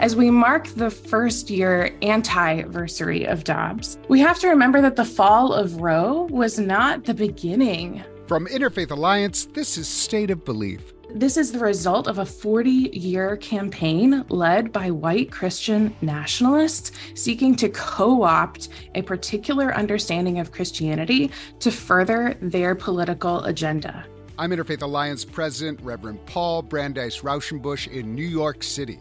[0.00, 5.04] As we mark the first year anti-versary of Dobbs, we have to remember that the
[5.04, 8.02] fall of Roe was not the beginning.
[8.26, 10.92] From Interfaith Alliance, this is State of Belief.
[11.14, 17.54] This is the result of a 40 year campaign led by white Christian nationalists seeking
[17.56, 21.30] to co opt a particular understanding of Christianity
[21.60, 24.04] to further their political agenda.
[24.38, 28.98] I'm Interfaith Alliance President Reverend Paul Brandeis Rauschenbusch in New York City.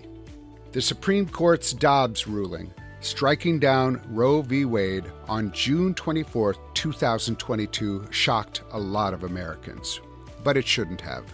[0.74, 4.66] The Supreme Court's Dobbs ruling, striking down Roe v.
[4.66, 10.02] Wade on June 24, 2022, shocked a lot of Americans.
[10.44, 11.26] But it shouldn't have.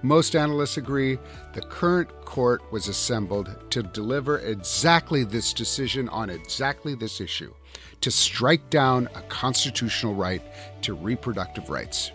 [0.00, 1.18] Most analysts agree
[1.52, 7.52] the current court was assembled to deliver exactly this decision on exactly this issue
[8.00, 10.42] to strike down a constitutional right
[10.80, 12.12] to reproductive rights.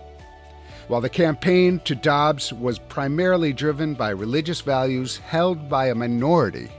[0.88, 6.70] While the campaign to Dobbs was primarily driven by religious values held by a minority,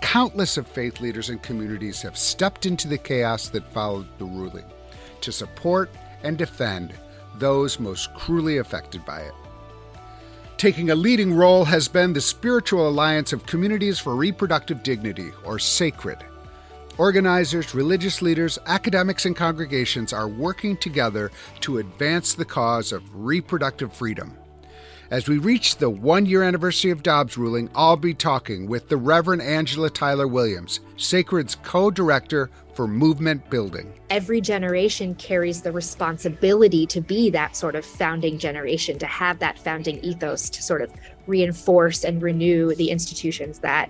[0.00, 4.64] countless of faith leaders and communities have stepped into the chaos that followed the ruling
[5.20, 5.90] to support
[6.22, 6.94] and defend
[7.36, 9.34] those most cruelly affected by it.
[10.56, 15.58] Taking a leading role has been the Spiritual Alliance of Communities for Reproductive Dignity, or
[15.58, 16.24] SACRED.
[17.00, 23.90] Organizers, religious leaders, academics, and congregations are working together to advance the cause of reproductive
[23.94, 24.36] freedom.
[25.10, 28.98] As we reach the one year anniversary of Dobbs' ruling, I'll be talking with the
[28.98, 33.90] Reverend Angela Tyler Williams, Sacred's co director for movement building.
[34.10, 39.58] Every generation carries the responsibility to be that sort of founding generation, to have that
[39.58, 40.92] founding ethos to sort of
[41.26, 43.88] reinforce and renew the institutions that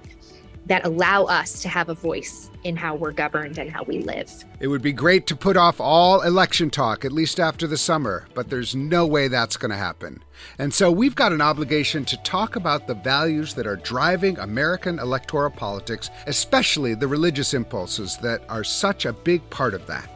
[0.66, 4.30] that allow us to have a voice in how we're governed and how we live.
[4.60, 8.26] It would be great to put off all election talk, at least after the summer,
[8.34, 10.22] but there's no way that's going to happen.
[10.58, 14.98] And so we've got an obligation to talk about the values that are driving American
[14.98, 20.08] electoral politics, especially the religious impulses that are such a big part of that.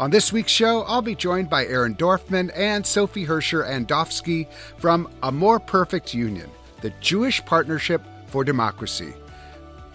[0.00, 5.08] On this week's show, I'll be joined by Aaron Dorfman and Sofi Herscher Andorsky from
[5.22, 6.50] A More Perfect Union,
[6.80, 9.14] the Jewish Partnership for Democracy.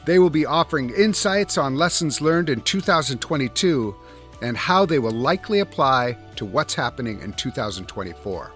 [0.10, 3.96] They will be offering insights on lessons learned in 2022
[4.42, 8.52] and how they will likely apply to what's happening in 2024.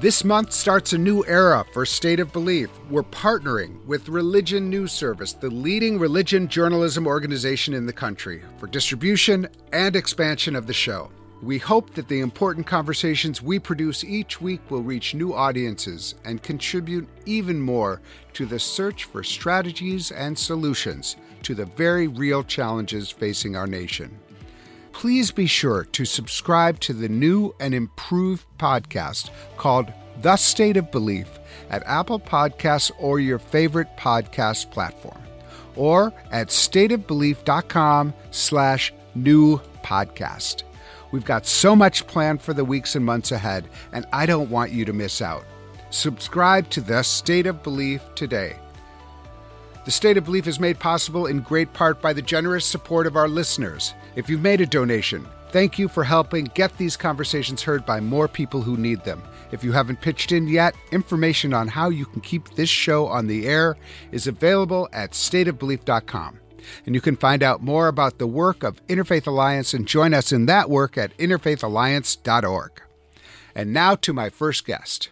[0.00, 2.70] This month starts a new era for State of Belief.
[2.90, 8.66] We're partnering with Religion News Service, the leading religion journalism organization in the country, for
[8.66, 11.08] distribution and expansion of the show.
[11.40, 16.40] We hope that the important conversations we produce each week will reach new audiences and
[16.40, 18.00] contribute even more
[18.34, 24.18] to the search for strategies and solutions to the very real challenges facing our nation.
[24.92, 30.90] Please be sure to subscribe to the new and improved podcast called The State of
[30.90, 31.28] Belief
[31.70, 35.20] at Apple Podcasts or your favorite podcast platform,
[35.74, 40.62] or at stateofbelief.com slash new podcast.
[41.10, 44.72] We've got so much planned for the weeks and months ahead, and I don't want
[44.72, 45.44] you to miss out.
[45.92, 48.56] Subscribe to The State of Belief today.
[49.84, 53.14] The State of Belief is made possible in great part by the generous support of
[53.14, 53.92] our listeners.
[54.16, 58.26] If you've made a donation, thank you for helping get these conversations heard by more
[58.26, 59.22] people who need them.
[59.50, 63.26] If you haven't pitched in yet, information on how you can keep this show on
[63.26, 63.76] the air
[64.12, 66.40] is available at stateofbelief.com.
[66.86, 70.32] And you can find out more about the work of Interfaith Alliance and join us
[70.32, 72.82] in that work at interfaithalliance.org.
[73.54, 75.10] And now to my first guest.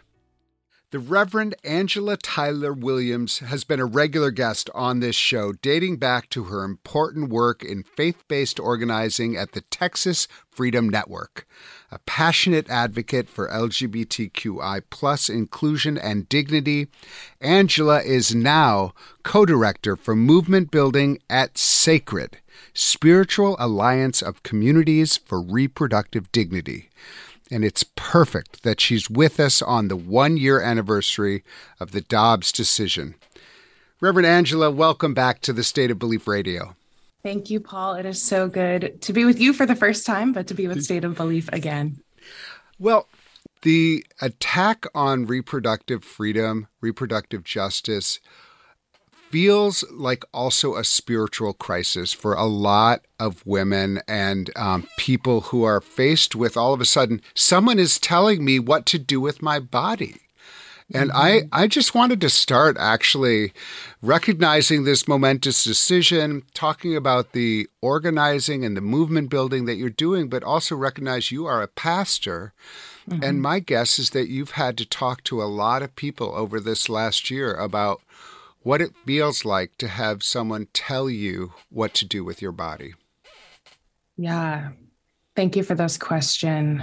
[0.92, 6.28] The Reverend Angela Tyler Williams has been a regular guest on this show, dating back
[6.30, 11.46] to her important work in faith based organizing at the Texas Freedom Network.
[11.92, 16.88] A passionate advocate for LGBTQI plus inclusion and dignity,
[17.40, 22.38] Angela is now co director for movement building at Sacred,
[22.74, 26.90] Spiritual Alliance of Communities for Reproductive Dignity
[27.50, 31.42] and it's perfect that she's with us on the one year anniversary
[31.78, 33.14] of the Dobbs decision.
[34.00, 36.74] Reverend Angela, welcome back to the State of Belief Radio.
[37.22, 37.96] Thank you, Paul.
[37.96, 40.66] It is so good to be with you for the first time, but to be
[40.66, 42.00] with State of Belief again.
[42.78, 43.08] Well,
[43.62, 48.20] the attack on reproductive freedom, reproductive justice,
[49.30, 55.62] feels like also a spiritual crisis for a lot of women and um, people who
[55.62, 59.40] are faced with all of a sudden someone is telling me what to do with
[59.40, 60.16] my body.
[60.92, 61.46] And mm-hmm.
[61.52, 63.52] I, I just wanted to start actually
[64.02, 70.28] recognizing this momentous decision, talking about the organizing and the movement building that you're doing,
[70.28, 72.52] but also recognize you are a pastor.
[73.08, 73.22] Mm-hmm.
[73.22, 76.58] And my guess is that you've had to talk to a lot of people over
[76.58, 78.02] this last year about
[78.62, 82.94] what it feels like to have someone tell you what to do with your body.
[84.16, 84.70] Yeah.
[85.34, 86.82] Thank you for this question.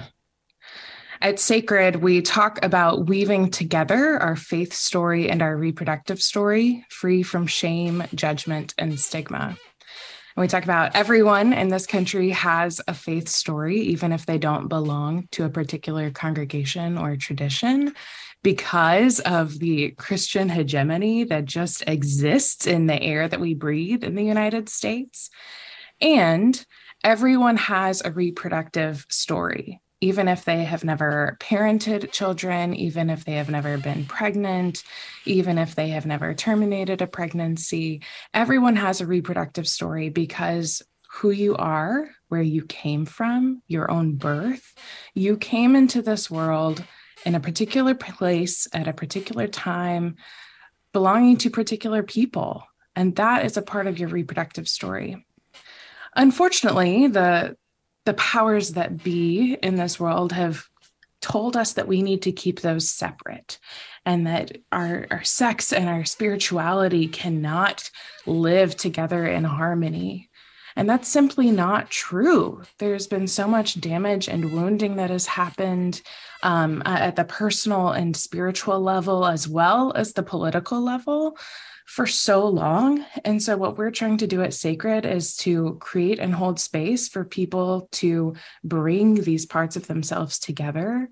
[1.22, 7.24] At Sacred, we talk about weaving together our faith story and our reproductive story, free
[7.24, 9.58] from shame, judgment, and stigma.
[10.38, 14.38] And we talk about everyone in this country has a faith story, even if they
[14.38, 17.96] don't belong to a particular congregation or tradition,
[18.44, 24.16] because of the Christian hegemony that just exists in the air that we breathe in
[24.16, 25.30] the United States.
[26.00, 26.66] And
[27.04, 33.34] everyone has a reproductive story even if they have never parented children, even if they
[33.34, 34.84] have never been pregnant,
[35.26, 38.02] even if they have never terminated a pregnancy,
[38.34, 44.16] everyone has a reproductive story because who you are, where you came from, your own
[44.16, 44.76] birth,
[45.16, 46.84] you came into this world
[47.26, 50.16] in a particular place at a particular time,
[50.94, 52.64] belonging to particular people.
[52.96, 55.26] And that is a part of your reproductive story.
[56.16, 57.58] Unfortunately, the
[58.06, 60.66] the powers that be in this world have
[61.20, 63.60] told us that we need to keep those separate
[64.06, 67.92] and that our, our sex and our spirituality cannot
[68.26, 70.27] live together in harmony.
[70.78, 72.62] And that's simply not true.
[72.78, 76.04] There's been so much damage and wounding that has happened
[76.44, 81.36] um, at the personal and spiritual level, as well as the political level,
[81.88, 83.04] for so long.
[83.26, 87.08] And so, what we're trying to do at Sacred is to create and hold space
[87.08, 91.10] for people to bring these parts of themselves together,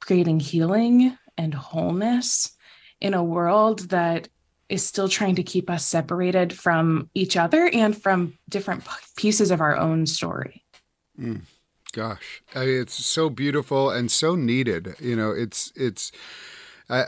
[0.00, 2.56] creating healing and wholeness
[3.00, 4.26] in a world that
[4.70, 8.84] is still trying to keep us separated from each other and from different
[9.16, 10.62] pieces of our own story.
[11.20, 11.42] Mm,
[11.92, 14.94] gosh, I mean, it's so beautiful and so needed.
[15.00, 16.12] You know, it's it's.
[16.88, 17.04] I,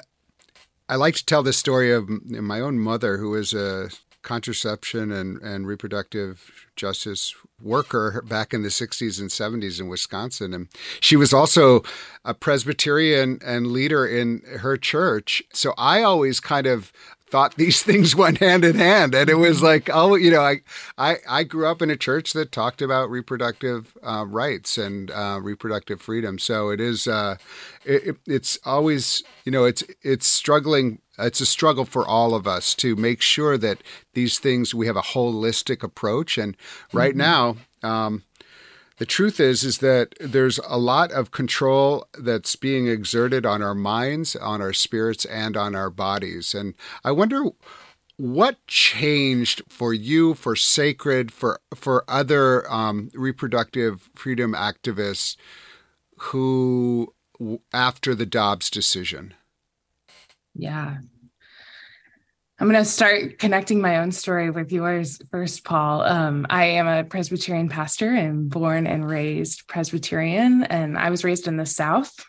[0.89, 3.89] I like to tell this story of my own mother, who was a
[4.23, 10.55] contraception and, and reproductive justice worker back in the 60s and 70s in Wisconsin.
[10.55, 10.69] And
[11.01, 11.83] she was also
[12.25, 15.43] a Presbyterian and leader in her church.
[15.53, 16.93] So I always kind of
[17.33, 19.67] thought these things went hand in hand and it was mm-hmm.
[19.67, 20.61] like oh you know i
[20.99, 25.41] i, I grew up in a church that talked about reproductive uh, rights and uh,
[25.43, 27.37] reproductive freedom so it is uh,
[27.87, 32.75] it, it's always you know it's it's struggling it's a struggle for all of us
[32.75, 33.79] to make sure that
[34.13, 36.55] these things we have a holistic approach and
[36.93, 37.19] right mm-hmm.
[37.19, 38.23] now um,
[38.99, 43.75] the truth is is that there's a lot of control that's being exerted on our
[43.75, 46.55] minds on our spirits and on our bodies.
[46.55, 46.75] And
[47.05, 47.45] i wonder
[48.17, 55.37] what changed for you for sacred for for other um, reproductive freedom activists
[56.19, 57.13] who
[57.73, 59.35] after the dobbs decision?
[60.55, 60.99] Yeah
[62.63, 66.03] I'm going to start connecting my own story with yours first, Paul.
[66.03, 71.49] Um, I am a Presbyterian pastor and born and raised Presbyterian, and I was raised
[71.49, 72.25] in the South.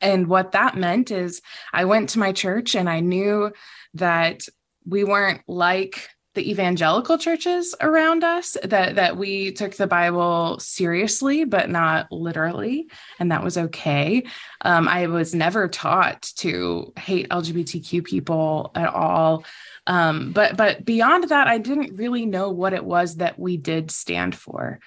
[0.00, 1.42] And what that meant is
[1.72, 3.52] I went to my church and I knew
[3.94, 4.48] that
[4.84, 11.44] we weren't like the evangelical churches around us that that we took the bible seriously
[11.44, 12.88] but not literally
[13.18, 14.24] and that was okay.
[14.62, 19.44] Um, i was never taught to hate lgbtq people at all.
[19.86, 23.90] Um, but but beyond that i didn't really know what it was that we did
[23.90, 24.78] stand for.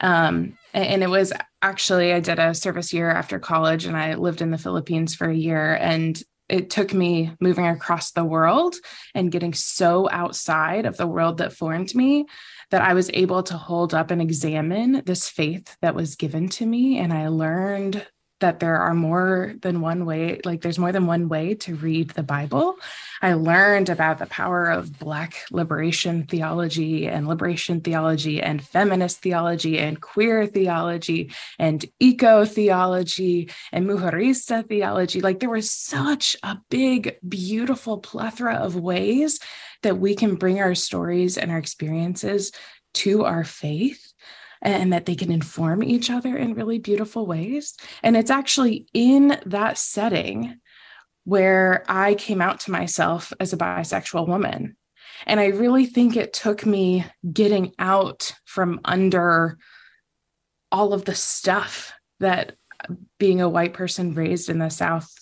[0.00, 4.42] Um, and, it was actually i did a service year after college and i lived
[4.42, 6.22] in the philippines for a year and
[6.52, 8.76] it took me moving across the world
[9.14, 12.26] and getting so outside of the world that formed me
[12.70, 16.66] that I was able to hold up and examine this faith that was given to
[16.66, 16.98] me.
[16.98, 18.06] And I learned
[18.42, 22.10] that there are more than one way, like there's more than one way to read
[22.10, 22.76] the Bible.
[23.22, 29.78] I learned about the power of Black liberation theology and liberation theology and feminist theology
[29.78, 35.20] and queer theology and eco theology and mujerista theology.
[35.20, 39.38] Like there was such a big, beautiful plethora of ways
[39.82, 42.52] that we can bring our stories and our experiences
[42.94, 44.11] to our faith
[44.62, 47.74] and that they can inform each other in really beautiful ways.
[48.02, 50.58] And it's actually in that setting
[51.24, 54.76] where I came out to myself as a bisexual woman.
[55.26, 59.58] And I really think it took me getting out from under
[60.70, 62.56] all of the stuff that
[63.18, 65.12] being a white person raised in the South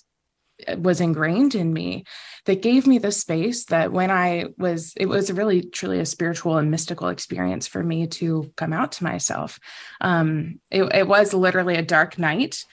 [0.77, 2.05] was ingrained in me
[2.45, 6.57] that gave me the space that when I was, it was really truly a spiritual
[6.57, 9.59] and mystical experience for me to come out to myself.
[9.99, 12.63] Um, it, it was literally a dark night.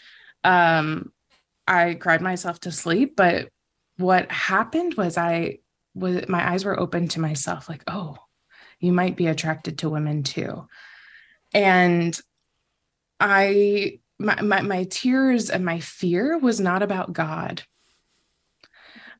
[0.44, 1.12] Um,
[1.66, 3.48] I cried myself to sleep, but
[3.96, 5.58] what happened was I
[5.98, 8.16] was my eyes were open to myself like oh
[8.80, 10.66] you might be attracted to women too
[11.52, 12.20] and
[13.20, 17.62] i my, my, my tears and my fear was not about god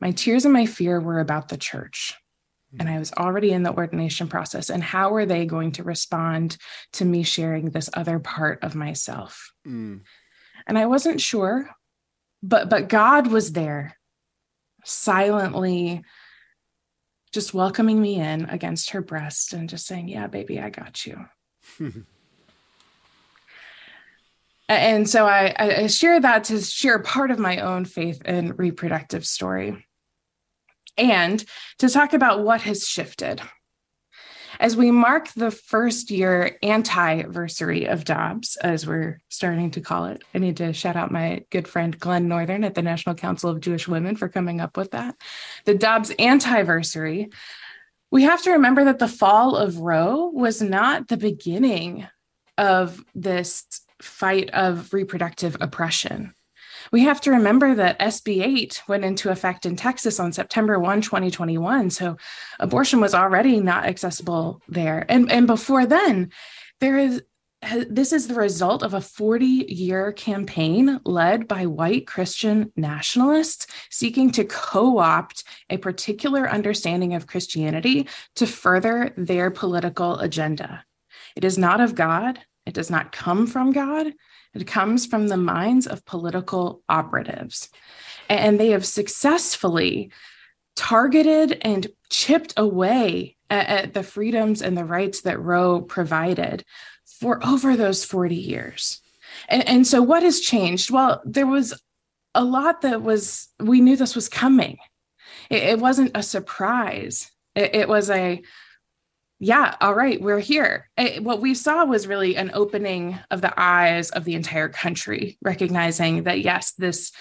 [0.00, 2.14] my tears and my fear were about the church
[2.78, 4.70] and I was already in the ordination process.
[4.70, 6.56] And how are they going to respond
[6.94, 9.52] to me sharing this other part of myself?
[9.66, 10.00] Mm.
[10.66, 11.70] And I wasn't sure,
[12.42, 13.96] but but God was there,
[14.84, 16.02] silently,
[17.32, 21.24] just welcoming me in against her breast and just saying, "Yeah, baby, I got you."
[24.68, 29.24] and so I, I share that to share part of my own faith and reproductive
[29.24, 29.88] story
[30.98, 31.44] and
[31.78, 33.40] to talk about what has shifted.
[34.60, 40.24] As we mark the first year anti-versary of Dobbs, as we're starting to call it,
[40.34, 43.60] I need to shout out my good friend Glenn Northern at the National Council of
[43.60, 45.14] Jewish Women for coming up with that.
[45.64, 47.32] The Dobbs anti-versary,
[48.10, 52.08] we have to remember that the fall of Roe was not the beginning
[52.56, 53.64] of this
[54.02, 56.34] fight of reproductive oppression.
[56.92, 61.02] We have to remember that SB 8 went into effect in Texas on September 1,
[61.02, 61.90] 2021.
[61.90, 62.16] So
[62.59, 65.04] abortion was already not accessible there.
[65.09, 66.30] And, and before then,
[66.80, 67.23] there is
[67.88, 74.30] this is the result of a 40 year campaign led by white Christian nationalists seeking
[74.33, 80.85] to co opt a particular understanding of Christianity to further their political agenda.
[81.35, 84.12] It is not of God, it does not come from God,
[84.60, 87.68] it comes from the minds of political operatives.
[88.28, 90.10] And they have successfully
[90.76, 96.64] targeted and chipped away at, at, the freedoms and the rights that Roe provided
[97.04, 99.00] for over those 40 years.
[99.48, 100.90] And, and so, what has changed?
[100.90, 101.80] Well, there was
[102.34, 104.78] a lot that was, we knew this was coming.
[105.50, 107.30] It, it wasn't a surprise.
[107.54, 108.42] It, it was a,
[109.40, 110.90] yeah, all right, we're here.
[110.97, 115.38] It, what we saw was really an opening of the eyes of the entire country,
[115.42, 117.12] recognizing that, yes, this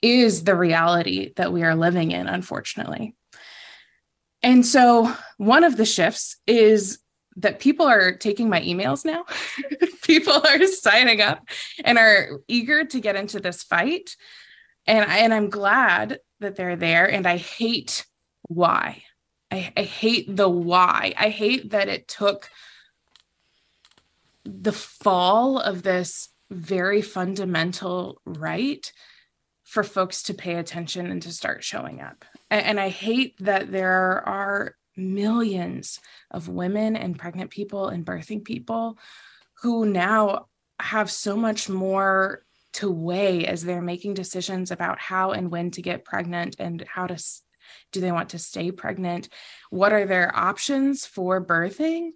[0.00, 3.14] is the reality that we are living in, unfortunately.
[4.42, 6.98] And so, one of the shifts is
[7.36, 9.24] that people are taking my emails now.
[10.02, 11.46] people are signing up
[11.84, 14.16] and are eager to get into this fight.
[14.86, 17.10] And, I, and I'm glad that they're there.
[17.10, 18.06] And I hate
[18.48, 19.02] why.
[19.50, 21.14] I, I hate the why.
[21.16, 22.48] I hate that it took
[24.44, 28.92] the fall of this very fundamental right
[29.64, 32.24] for folks to pay attention and to start showing up.
[32.50, 35.98] And, and, I hate that there are millions
[36.30, 38.96] of women and pregnant people and birthing people
[39.62, 40.46] who now
[40.78, 45.82] have so much more to weigh as they're making decisions about how and when to
[45.82, 47.16] get pregnant and how to
[47.96, 49.30] do they want to stay pregnant?
[49.70, 52.10] What are their options for birthing?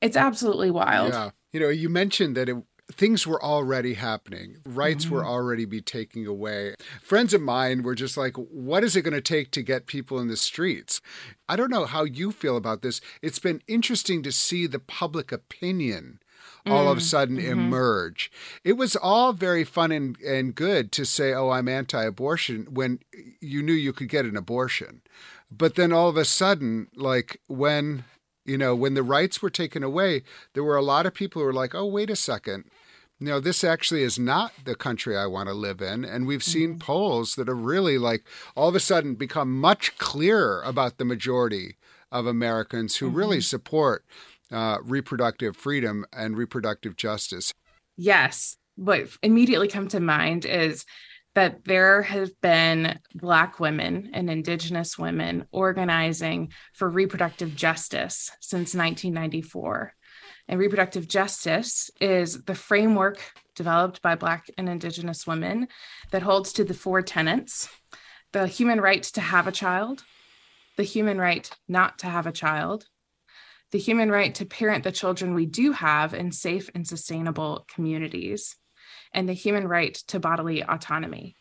[0.00, 1.12] It's absolutely wild.
[1.12, 1.30] Yeah.
[1.52, 2.56] You know, you mentioned that it,
[2.92, 4.58] things were already happening.
[4.64, 5.16] Rights mm-hmm.
[5.16, 6.76] were already be taken away.
[7.02, 10.20] Friends of mine were just like, what is it going to take to get people
[10.20, 11.00] in the streets?
[11.48, 13.00] I don't know how you feel about this.
[13.22, 16.20] It's been interesting to see the public opinion
[16.66, 17.50] all of a mm, sudden mm-hmm.
[17.50, 18.30] emerge.
[18.64, 23.00] It was all very fun and, and good to say, oh, I'm anti abortion when
[23.40, 25.02] you knew you could get an abortion.
[25.50, 28.04] But then all of a sudden, like when,
[28.44, 30.22] you know, when the rights were taken away,
[30.54, 32.64] there were a lot of people who were like, oh, wait a second.
[33.18, 36.04] You know, this actually is not the country I want to live in.
[36.04, 36.78] And we've seen mm-hmm.
[36.78, 38.24] polls that have really, like,
[38.56, 41.76] all of a sudden become much clearer about the majority
[42.10, 43.16] of Americans who mm-hmm.
[43.16, 44.04] really support
[44.50, 47.52] uh, reproductive freedom and reproductive justice.
[47.96, 48.56] Yes.
[48.76, 50.84] What immediately come to mind is
[51.34, 59.94] that there have been Black women and Indigenous women organizing for reproductive justice since 1994.
[60.48, 63.20] And reproductive justice is the framework
[63.54, 65.68] developed by Black and Indigenous women
[66.10, 67.68] that holds to the four tenets
[68.32, 70.04] the human right to have a child,
[70.76, 72.86] the human right not to have a child,
[73.72, 78.56] the human right to parent the children we do have in safe and sustainable communities,
[79.12, 81.36] and the human right to bodily autonomy.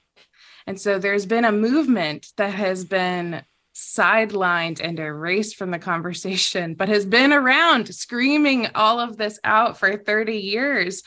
[0.68, 3.44] And so there's been a movement that has been
[3.76, 9.78] sidelined and erased from the conversation, but has been around screaming all of this out
[9.78, 11.02] for 30 years.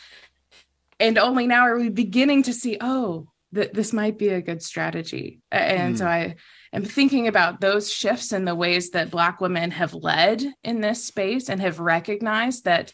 [0.99, 4.62] And only now are we beginning to see, oh, that this might be a good
[4.62, 5.41] strategy.
[5.50, 5.99] And mm.
[5.99, 6.37] so I
[6.73, 11.05] am thinking about those shifts in the ways that Black women have led in this
[11.05, 12.93] space and have recognized that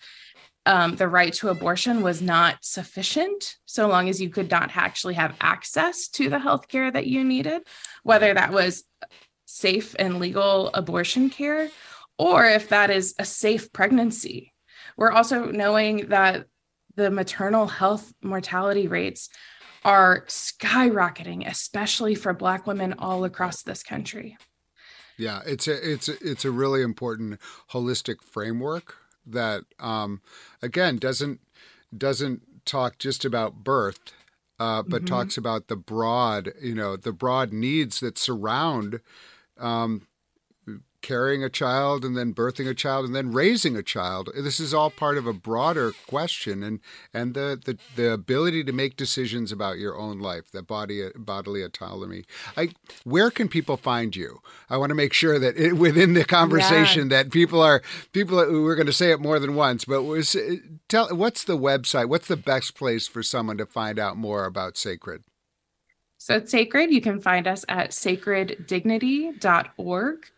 [0.67, 5.15] um, the right to abortion was not sufficient so long as you could not actually
[5.15, 7.63] have access to the health care that you needed,
[8.03, 8.85] whether that was
[9.47, 11.71] safe and legal abortion care
[12.19, 14.53] or if that is a safe pregnancy.
[14.97, 16.47] We're also knowing that
[16.97, 19.31] the maternal health mortality rates
[19.85, 24.37] are skyrocketing, especially for Black women all across this country.
[25.17, 27.41] Yeah, it's a it's a, it's a really important
[27.73, 30.23] holistic framework that um,
[30.63, 31.41] again doesn't
[31.97, 34.13] doesn't talk just about birth,
[34.61, 35.15] uh, but mm-hmm.
[35.15, 39.01] talks about the broad you know the broad needs that surround
[39.59, 40.07] um,
[41.01, 44.31] carrying a child and then birthing a child and then raising a child.
[44.37, 46.81] This is all part of a broader question and
[47.15, 51.63] and the the, the ability to make decisions about your own life, the body bodily
[51.63, 52.25] autonomy.
[52.57, 52.71] I,
[53.05, 54.41] where can people find you?
[54.69, 57.23] I want to make sure that it, within the conversation yeah.
[57.23, 60.35] that people are people are, we're going to say it more than once, but was
[60.35, 60.57] uh,
[60.89, 62.09] tell what's the website?
[62.09, 65.23] What's the best place for someone to find out more about Sacred?
[66.19, 66.91] So it's Sacred.
[66.91, 70.31] You can find us at sacreddignity.org.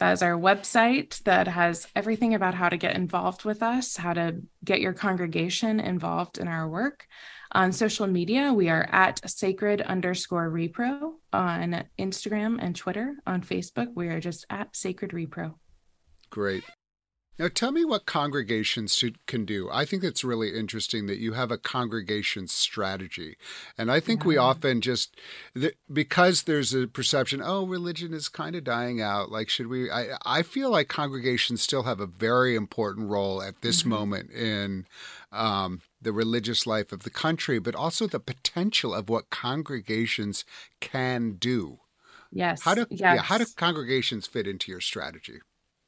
[0.00, 4.12] That is our website that has everything about how to get involved with us, how
[4.12, 7.06] to get your congregation involved in our work.
[7.52, 13.14] On social media, we are at sacred underscore repro on Instagram and Twitter.
[13.26, 15.54] On Facebook, we are just at sacred repro.
[16.30, 16.64] Great.
[17.36, 19.68] Now, tell me what congregations can do.
[19.68, 23.36] I think it's really interesting that you have a congregation strategy.
[23.76, 24.28] And I think yeah.
[24.28, 25.16] we often just,
[25.92, 29.32] because there's a perception, oh, religion is kind of dying out.
[29.32, 29.90] Like, should we?
[29.90, 33.90] I, I feel like congregations still have a very important role at this mm-hmm.
[33.90, 34.86] moment in
[35.32, 40.44] um, the religious life of the country, but also the potential of what congregations
[40.78, 41.80] can do.
[42.30, 42.62] Yes.
[42.62, 43.00] How do, yes.
[43.00, 45.40] Yeah, how do congregations fit into your strategy?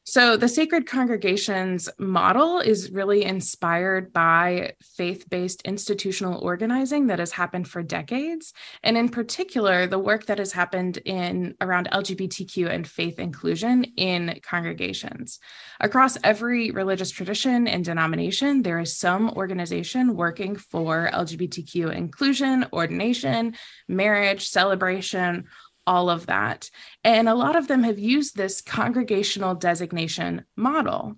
[0.08, 7.32] So, the Sacred Congregations model is really inspired by faith based institutional organizing that has
[7.32, 8.52] happened for decades.
[8.84, 14.38] And in particular, the work that has happened in around LGBTQ and faith inclusion in
[14.44, 15.40] congregations.
[15.80, 23.56] Across every religious tradition and denomination, there is some organization working for LGBTQ inclusion, ordination,
[23.88, 25.46] marriage, celebration
[25.86, 26.70] all of that.
[27.04, 31.16] And a lot of them have used this congregational designation model.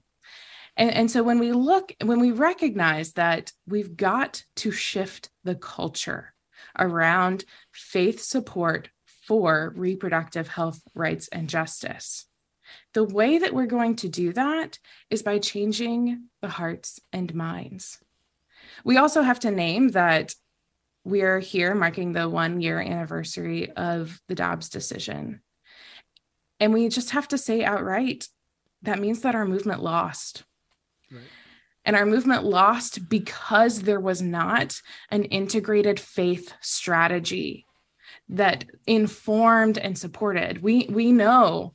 [0.76, 5.54] And, and so when we look, when we recognize that we've got to shift the
[5.54, 6.34] culture
[6.78, 8.90] around faith support
[9.26, 12.26] for reproductive health rights and justice.
[12.94, 14.78] The way that we're going to do that
[15.10, 17.98] is by changing the hearts and minds.
[18.84, 20.34] We also have to name that
[21.08, 25.40] we're here marking the one year anniversary of the Dobbs decision.
[26.60, 28.28] And we just have to say outright
[28.82, 30.44] that means that our movement lost.
[31.10, 31.22] Right.
[31.84, 37.66] And our movement lost because there was not an integrated faith strategy
[38.28, 40.62] that informed and supported.
[40.62, 41.74] We we know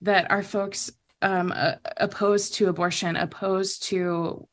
[0.00, 4.48] that our folks um, uh, opposed to abortion, opposed to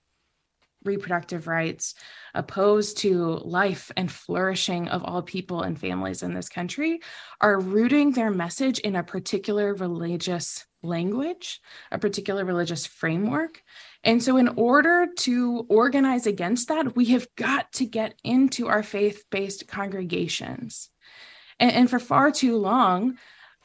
[0.84, 1.96] reproductive rights,
[2.38, 7.02] opposed to life and flourishing of all people and families in this country,
[7.42, 11.60] are rooting their message in a particular religious language,
[11.92, 13.62] a particular religious framework.
[14.04, 18.84] And so, in order to organize against that, we have got to get into our
[18.84, 20.90] faith based congregations.
[21.60, 23.18] And, and for far too long,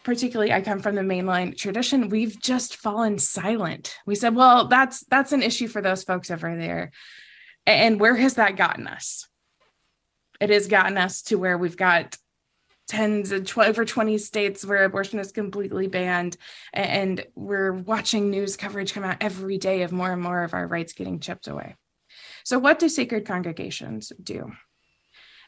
[0.05, 3.97] particularly I come from the mainline tradition, we've just fallen silent.
[4.07, 6.93] We said, well, that's that's an issue for those folks over there.
[7.67, 9.29] And where has that gotten us?
[10.41, 12.17] It has gotten us to where we've got
[12.89, 16.37] tens and 12 over 20 states where abortion is completely banned
[16.73, 20.67] and we're watching news coverage come out every day of more and more of our
[20.67, 21.77] rights getting chipped away
[22.45, 24.53] so what do sacred congregations do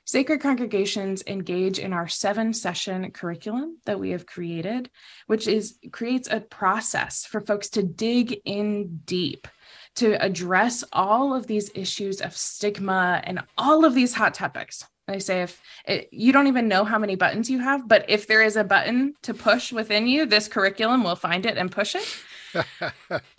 [0.07, 4.91] Sacred congregations engage in our seven session curriculum that we have created,
[5.27, 9.49] which is creates a process for folks to dig in deep
[9.97, 14.85] to address all of these issues of stigma and all of these hot topics.
[15.07, 18.27] I say if it, you don't even know how many buttons you have, but if
[18.27, 21.95] there is a button to push within you, this curriculum will find it and push
[21.95, 22.17] it.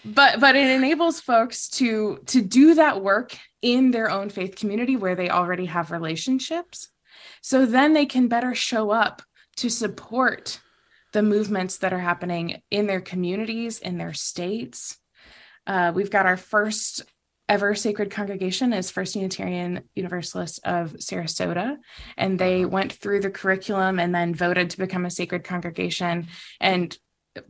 [0.05, 4.95] but but it enables folks to to do that work in their own faith community
[4.95, 6.89] where they already have relationships
[7.41, 9.21] so then they can better show up
[9.55, 10.59] to support
[11.13, 14.97] the movements that are happening in their communities in their states
[15.67, 17.03] uh, we've got our first
[17.47, 21.77] ever sacred congregation is First Unitarian Universalist of Sarasota.
[22.17, 26.27] And they went through the curriculum and then voted to become a sacred congregation.
[26.59, 26.97] And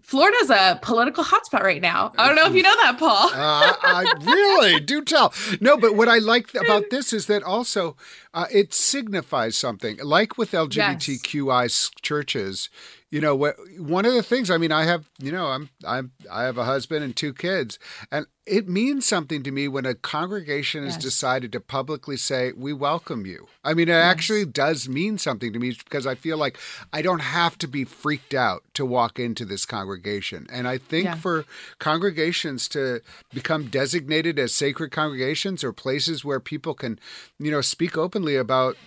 [0.01, 2.11] Florida's a political hotspot right now.
[2.17, 3.29] I don't know if you know that, Paul.
[3.31, 5.33] uh, I really do tell.
[5.61, 7.95] No, but what I like about this is that also
[8.33, 9.97] uh, it signifies something.
[10.03, 11.91] Like with LGBTQI yes.
[12.01, 12.69] churches,
[13.15, 13.33] you know
[13.77, 16.65] one of the things i mean i have you know i'm i'm i have a
[16.65, 17.79] husband and two kids
[18.11, 20.95] and it means something to me when a congregation yes.
[20.95, 24.03] has decided to publicly say we welcome you i mean it yes.
[24.03, 26.57] actually does mean something to me because i feel like
[26.93, 31.05] i don't have to be freaked out to walk into this congregation and i think
[31.05, 31.15] yeah.
[31.15, 31.45] for
[31.79, 33.01] congregations to
[33.33, 36.99] become designated as sacred congregations or places where people can
[37.39, 38.77] you know speak openly about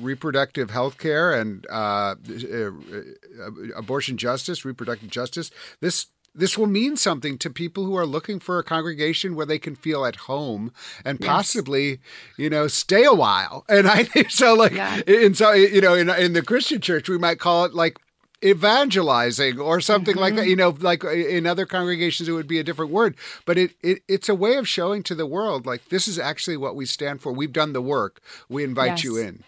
[0.00, 6.96] reproductive health care and uh, uh, uh, abortion justice reproductive justice this this will mean
[6.96, 10.72] something to people who are looking for a congregation where they can feel at home
[11.04, 11.28] and yes.
[11.28, 12.00] possibly,
[12.36, 13.64] you know, stay a while.
[13.74, 15.00] And I think so, like, yeah.
[15.06, 17.98] in so you know, in in the Christian church, we might call it like
[18.44, 20.20] evangelizing or something mm-hmm.
[20.20, 20.50] like that mm-hmm.
[20.50, 23.16] you know like in other congregations it would be a different word
[23.46, 26.56] but it, it it's a way of showing to the world like this is actually
[26.56, 28.20] what we stand for we've done the work
[28.50, 29.04] we invite yes.
[29.04, 29.42] you in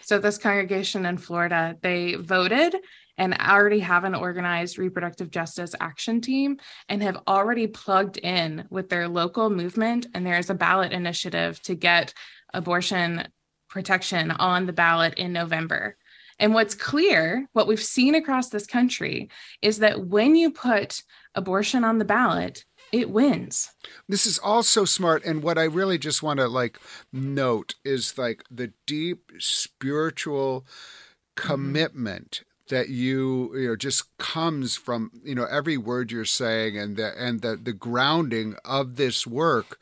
[0.00, 2.76] so this congregation in Florida they voted
[3.20, 6.56] and already have an organized reproductive justice action team
[6.88, 10.06] and have already plugged in with their local movement.
[10.14, 12.14] And there is a ballot initiative to get
[12.54, 13.28] abortion
[13.68, 15.98] protection on the ballot in November.
[16.38, 19.28] And what's clear, what we've seen across this country,
[19.60, 21.02] is that when you put
[21.34, 23.70] abortion on the ballot, it wins.
[24.08, 25.26] This is all so smart.
[25.26, 26.78] And what I really just want to like
[27.12, 31.48] note is like the deep spiritual mm-hmm.
[31.48, 36.96] commitment that you you know just comes from you know every word you're saying and
[36.96, 39.78] the and the the grounding of this work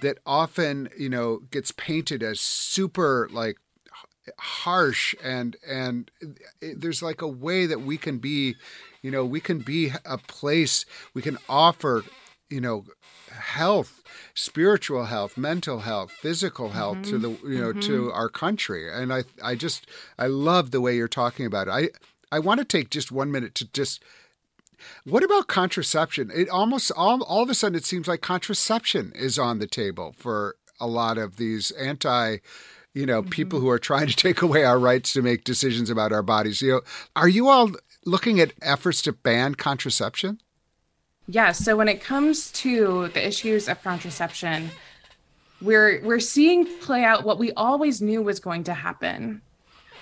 [0.00, 3.58] that often you know gets painted as super like
[4.38, 6.10] harsh and and
[6.60, 8.54] there's like a way that we can be
[9.02, 12.04] you know we can be a place we can offer
[12.50, 12.84] you know
[13.32, 14.02] health
[14.34, 17.10] spiritual health mental health physical health mm-hmm.
[17.10, 17.80] to the you know mm-hmm.
[17.80, 19.86] to our country and i i just
[20.18, 21.88] i love the way you're talking about it i
[22.30, 24.02] I want to take just one minute to just
[25.04, 26.30] what about contraception?
[26.32, 30.14] It almost all, all of a sudden it seems like contraception is on the table
[30.16, 32.38] for a lot of these anti
[32.94, 33.30] you know mm-hmm.
[33.30, 36.62] people who are trying to take away our rights to make decisions about our bodies.
[36.62, 36.80] You know,
[37.16, 37.72] are you all
[38.04, 40.40] looking at efforts to ban contraception?
[41.26, 41.58] Yes.
[41.58, 44.70] So when it comes to the issues of contraception,
[45.60, 49.42] we're we're seeing play out what we always knew was going to happen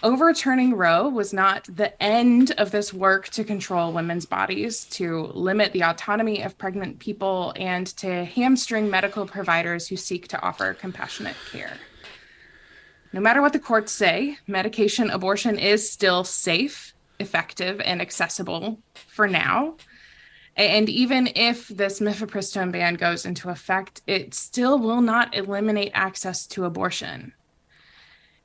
[0.03, 5.73] overturning Roe was not the end of this work to control women's bodies, to limit
[5.73, 11.37] the autonomy of pregnant people, and to hamstring medical providers who seek to offer compassionate
[11.51, 11.77] care.
[13.13, 19.27] No matter what the courts say, medication abortion is still safe, effective, and accessible for
[19.27, 19.77] now.
[20.57, 26.47] And even if this mifepristone ban goes into effect, it still will not eliminate access
[26.49, 27.33] to abortion.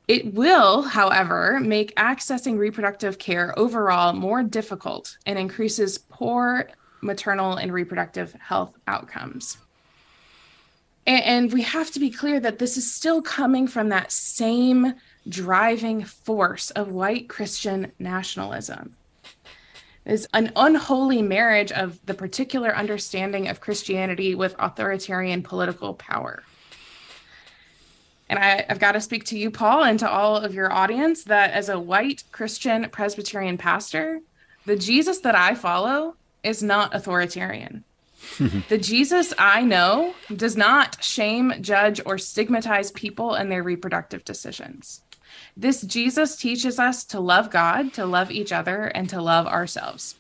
[0.07, 6.69] It will, however, make accessing reproductive care overall more difficult and increases poor
[7.01, 9.57] maternal and reproductive health outcomes.
[11.07, 14.93] And, we have to be clear that this is still coming from that same
[15.27, 18.95] driving force of white Christian nationalism.
[20.05, 26.43] Is an unholy marriage of the particular understanding of Christianity with authoritarian political power.
[28.32, 31.26] And I, have got to speak to you, Paul, and to all of your audience
[31.26, 34.22] that as a white Christian Presbyterian pastor,
[34.65, 37.84] the Jesus that I follow is not authoritarian.
[38.70, 45.02] the Jesus I know does not shame, judge, or stigmatize people and their reproductive decisions.
[45.58, 50.15] This Jesus teaches us to love God, to love each other, and to love ourselves.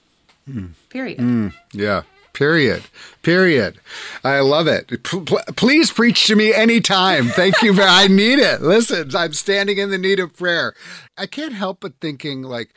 [0.49, 0.71] Mm.
[0.89, 1.19] Period.
[1.19, 2.01] Mm, yeah.
[2.33, 2.83] Period.
[3.23, 3.79] Period.
[4.23, 5.03] I love it.
[5.03, 7.27] P- please preach to me anytime.
[7.27, 7.75] Thank you.
[7.81, 8.61] I need it.
[8.61, 10.73] Listen, I'm standing in the need of prayer.
[11.17, 12.73] I can't help but thinking like,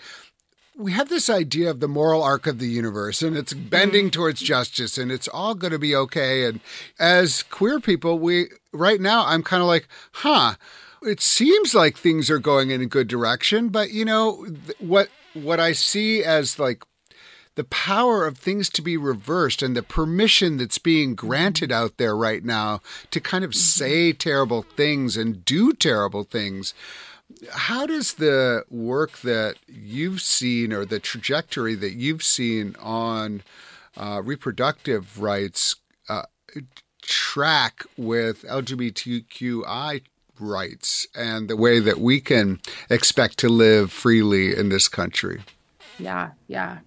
[0.76, 4.12] we have this idea of the moral arc of the universe and it's bending mm.
[4.12, 6.60] towards justice and it's all going to be okay and
[6.98, 10.54] as queer people we right now i'm kind of like huh
[11.02, 14.44] it seems like things are going in a good direction but you know
[14.80, 16.82] what what i see as like
[17.56, 22.16] the power of things to be reversed and the permission that's being granted out there
[22.16, 23.58] right now to kind of mm-hmm.
[23.58, 26.74] say terrible things and do terrible things.
[27.50, 33.42] How does the work that you've seen or the trajectory that you've seen on
[33.96, 35.76] uh, reproductive rights
[36.08, 36.24] uh,
[37.02, 40.02] track with LGBTQI
[40.40, 45.42] rights and the way that we can expect to live freely in this country?
[45.98, 46.78] Yeah, yeah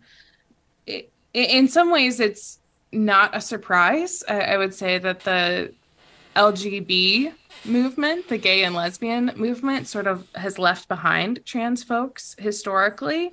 [1.34, 2.60] in some ways it's
[2.92, 4.24] not a surprise.
[4.28, 5.74] I, I would say that the
[6.36, 7.34] LGB
[7.66, 13.32] movement, the gay and lesbian movement, sort of has left behind trans folks historically.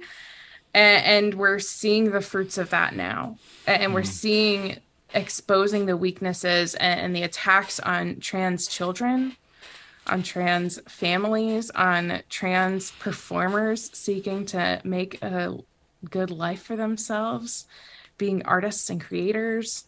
[0.73, 3.39] And, and we're seeing the fruits of that now.
[3.67, 4.07] And we're mm.
[4.07, 4.79] seeing
[5.15, 9.37] exposing the weaknesses and, and the attacks on trans children
[10.07, 15.57] on trans families, on trans performers seeking to make a
[16.11, 17.67] good life for themselves,
[18.19, 19.85] being artists and creators.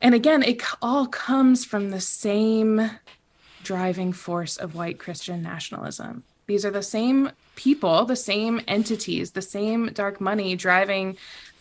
[0.00, 2.90] And again, it all comes from the same
[3.62, 6.24] driving force of white Christian nationalism.
[6.46, 11.16] These are the same people, the same entities, the same dark money driving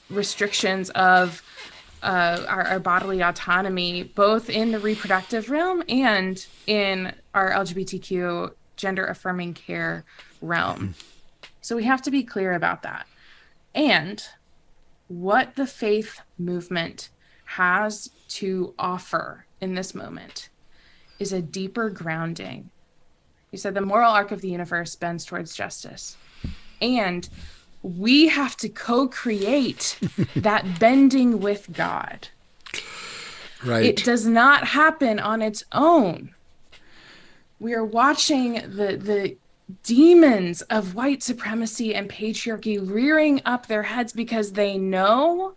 [0.09, 1.41] restrictions of
[2.01, 9.05] uh, our, our, bodily autonomy, both in the reproductive realm and in our LGBTQ gender
[9.05, 10.03] affirming care
[10.41, 10.95] realm.
[11.61, 13.07] So we have to be clear about that.
[13.75, 14.23] And
[15.07, 17.09] what the faith movement
[17.45, 20.49] has to offer in this moment
[21.19, 22.69] is a deeper grounding.
[23.51, 26.17] You said the moral arc of the universe bends towards justice.
[26.81, 27.29] And
[27.81, 29.99] we have to co create
[30.36, 32.29] that bending with God.
[33.63, 33.86] Right.
[33.86, 36.33] It does not happen on its own.
[37.59, 39.38] We are watching the, the
[39.84, 45.56] demons of white supremacy and patriarchy rearing up their heads because they know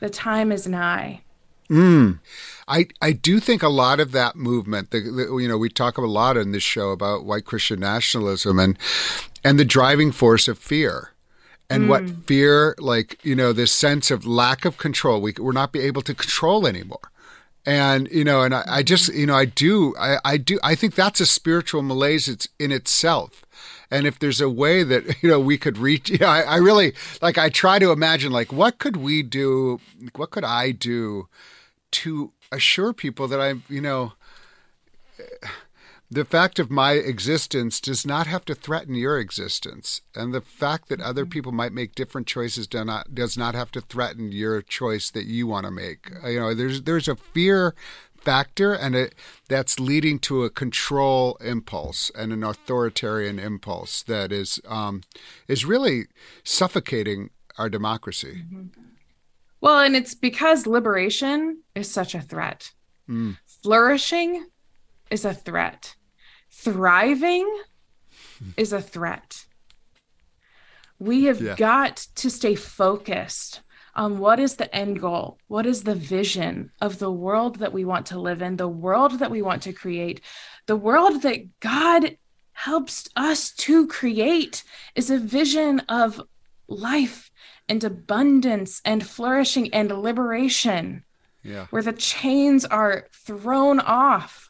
[0.00, 1.22] the time is nigh.
[1.70, 2.20] Mm.
[2.68, 5.96] I, I do think a lot of that movement, the, the, you know, we talk
[5.96, 8.78] a lot in this show about white Christian nationalism and
[9.42, 11.14] and the driving force of fear
[11.68, 11.88] and mm.
[11.88, 15.80] what fear like you know this sense of lack of control we, we're not be
[15.80, 17.10] able to control anymore
[17.66, 20.74] and you know and I, I just you know i do I, I do i
[20.74, 23.44] think that's a spiritual malaise it's in itself.
[23.90, 26.94] And if there's a way that you know we could reach know, I, I really
[27.22, 29.80] like i try to imagine like what could we do
[30.16, 31.28] what could i do
[31.92, 34.12] to assure people that i'm you know
[36.14, 40.00] the fact of my existence does not have to threaten your existence.
[40.14, 41.30] And the fact that other mm-hmm.
[41.30, 45.26] people might make different choices do not, does not have to threaten your choice that
[45.26, 46.10] you want to make.
[46.24, 47.74] You know, there's there's a fear
[48.16, 49.14] factor and it
[49.48, 55.02] that's leading to a control impulse and an authoritarian impulse that is um,
[55.48, 56.04] is really
[56.44, 58.44] suffocating our democracy.
[58.46, 58.80] Mm-hmm.
[59.60, 62.72] Well, and it's because liberation is such a threat.
[63.08, 63.38] Mm.
[63.46, 64.46] Flourishing
[65.10, 65.96] is a threat
[66.64, 67.46] thriving
[68.56, 69.44] is a threat.
[70.98, 71.56] We have yeah.
[71.56, 73.60] got to stay focused
[73.94, 75.38] on what is the end goal?
[75.46, 79.18] What is the vision of the world that we want to live in, the world
[79.18, 80.20] that we want to create,
[80.66, 82.16] the world that God
[82.52, 86.20] helps us to create is a vision of
[86.66, 87.30] life
[87.68, 91.04] and abundance and flourishing and liberation.
[91.42, 91.66] Yeah.
[91.70, 94.48] Where the chains are thrown off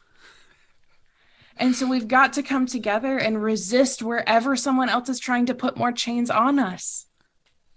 [1.57, 5.53] and so we've got to come together and resist wherever someone else is trying to
[5.53, 7.07] put more chains on us.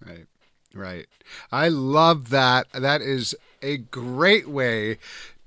[0.05, 0.27] Right.
[0.75, 1.07] Right.
[1.51, 2.67] I love that.
[2.73, 4.99] That is a great way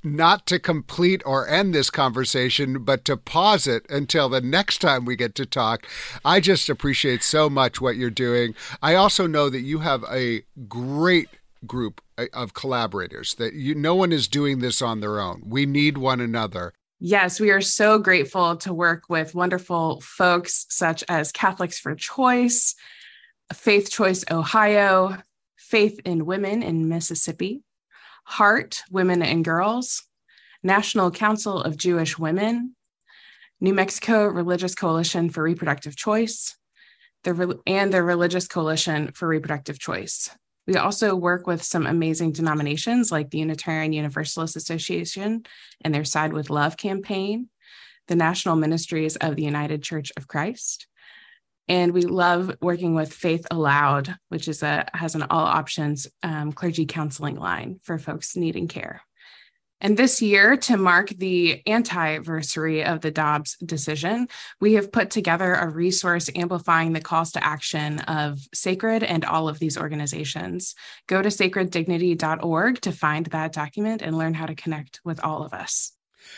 [0.04, 5.06] not to complete or end this conversation, but to pause it until the next time
[5.06, 5.88] we get to talk.
[6.26, 8.56] I just appreciate so much what you're doing.
[8.82, 11.30] I also know that you have a great
[11.68, 15.44] group uh, of collaborators that you no one is doing this on their own.
[15.46, 16.74] We need one another.
[17.04, 22.76] Yes, we are so grateful to work with wonderful folks such as Catholics for Choice,
[23.52, 25.18] Faith Choice Ohio,
[25.58, 27.64] Faith in Women in Mississippi,
[28.26, 30.04] Heart Women and Girls,
[30.62, 32.76] National Council of Jewish Women,
[33.60, 36.56] New Mexico Religious Coalition for Reproductive Choice,
[37.26, 40.30] and the Religious Coalition for Reproductive Choice.
[40.68, 45.44] We also work with some amazing denominations like the Unitarian Universalist Association
[45.84, 47.50] and their Side with Love campaign,
[48.08, 50.88] the National Ministries of the United Church of Christ.
[51.68, 56.52] And we love working with Faith Aloud, which is a has an all options um,
[56.52, 59.02] clergy counseling line for folks needing care.
[59.84, 64.28] And this year, to mark the anniversary of the Dobbs decision,
[64.60, 69.50] we have put together a resource amplifying the calls to action of Sacred and all
[69.50, 70.76] of these organizations.
[71.08, 75.52] Go to sacreddignity.org to find that document and learn how to connect with all of
[75.52, 75.94] us.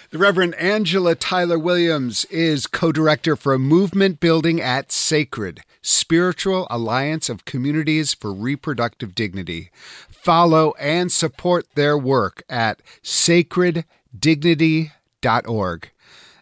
[0.09, 7.29] The Reverend Angela Tyler Williams is co director for movement building at Sacred, Spiritual Alliance
[7.29, 9.71] of Communities for Reproductive Dignity.
[10.09, 15.89] Follow and support their work at sacreddignity.org.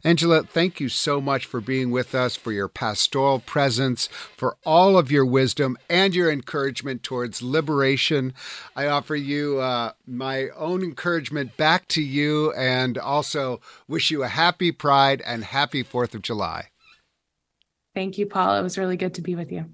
[0.03, 4.97] Angela, thank you so much for being with us, for your pastoral presence, for all
[4.97, 8.33] of your wisdom and your encouragement towards liberation.
[8.75, 14.27] I offer you uh, my own encouragement back to you and also wish you a
[14.27, 16.69] happy Pride and happy 4th of July.
[17.93, 18.57] Thank you, Paul.
[18.57, 19.65] It was really good to be with you.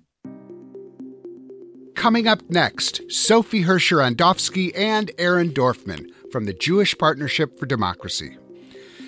[1.95, 8.37] Coming up next, Sofi Herscher Andorsky and Aaron Dorfman from the Jewish Partnership for Democracy.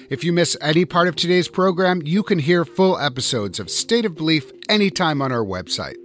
[0.10, 4.06] If you miss any part of today's program, you can hear full episodes of State
[4.06, 5.98] of Belief anytime on our website.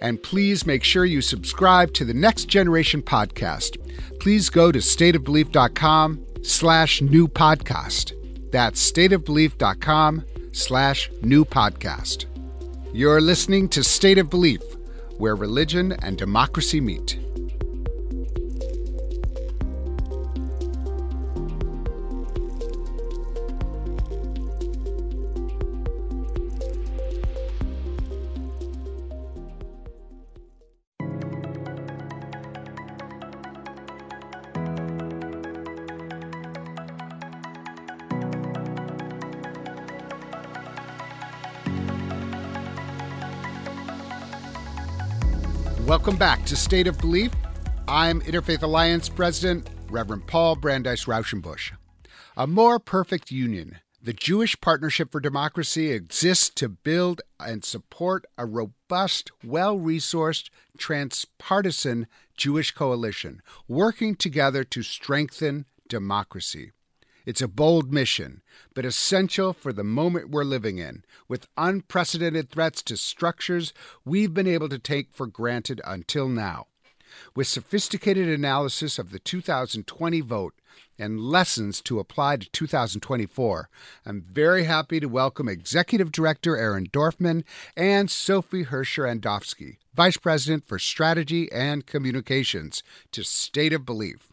[0.00, 3.78] And please make sure you subscribe to the Next Generation podcast.
[4.18, 8.12] Please go to stateofbelief.com slash new podcast.
[8.50, 12.26] That's stateofbelief.com slash new podcast.
[12.92, 14.62] You're listening to State of Belief,
[15.18, 17.23] where religion and democracy meet.
[46.04, 47.32] Welcome back to State of Belief.
[47.88, 51.72] I'm Interfaith Alliance President Reverend Paul Brandeis Raushenbush.
[52.36, 53.78] A more perfect union.
[54.02, 62.06] The Jewish Partnership for Democracy exists to build and support a robust, well resourced, transpartisan
[62.36, 66.72] Jewish coalition, working together to strengthen democracy.
[67.26, 68.42] It's a bold mission,
[68.74, 73.72] but essential for the moment we're living in, with unprecedented threats to structures
[74.04, 76.66] we've been able to take for granted until now.
[77.34, 80.54] With sophisticated analysis of the 2020 vote
[80.98, 83.70] and lessons to apply to 2024,
[84.04, 90.66] I'm very happy to welcome Executive Director Aaron Dorfman and Sofi Herscher Andorsky, Vice President
[90.66, 92.82] for Strategy and Communications,
[93.12, 94.32] to State of Belief.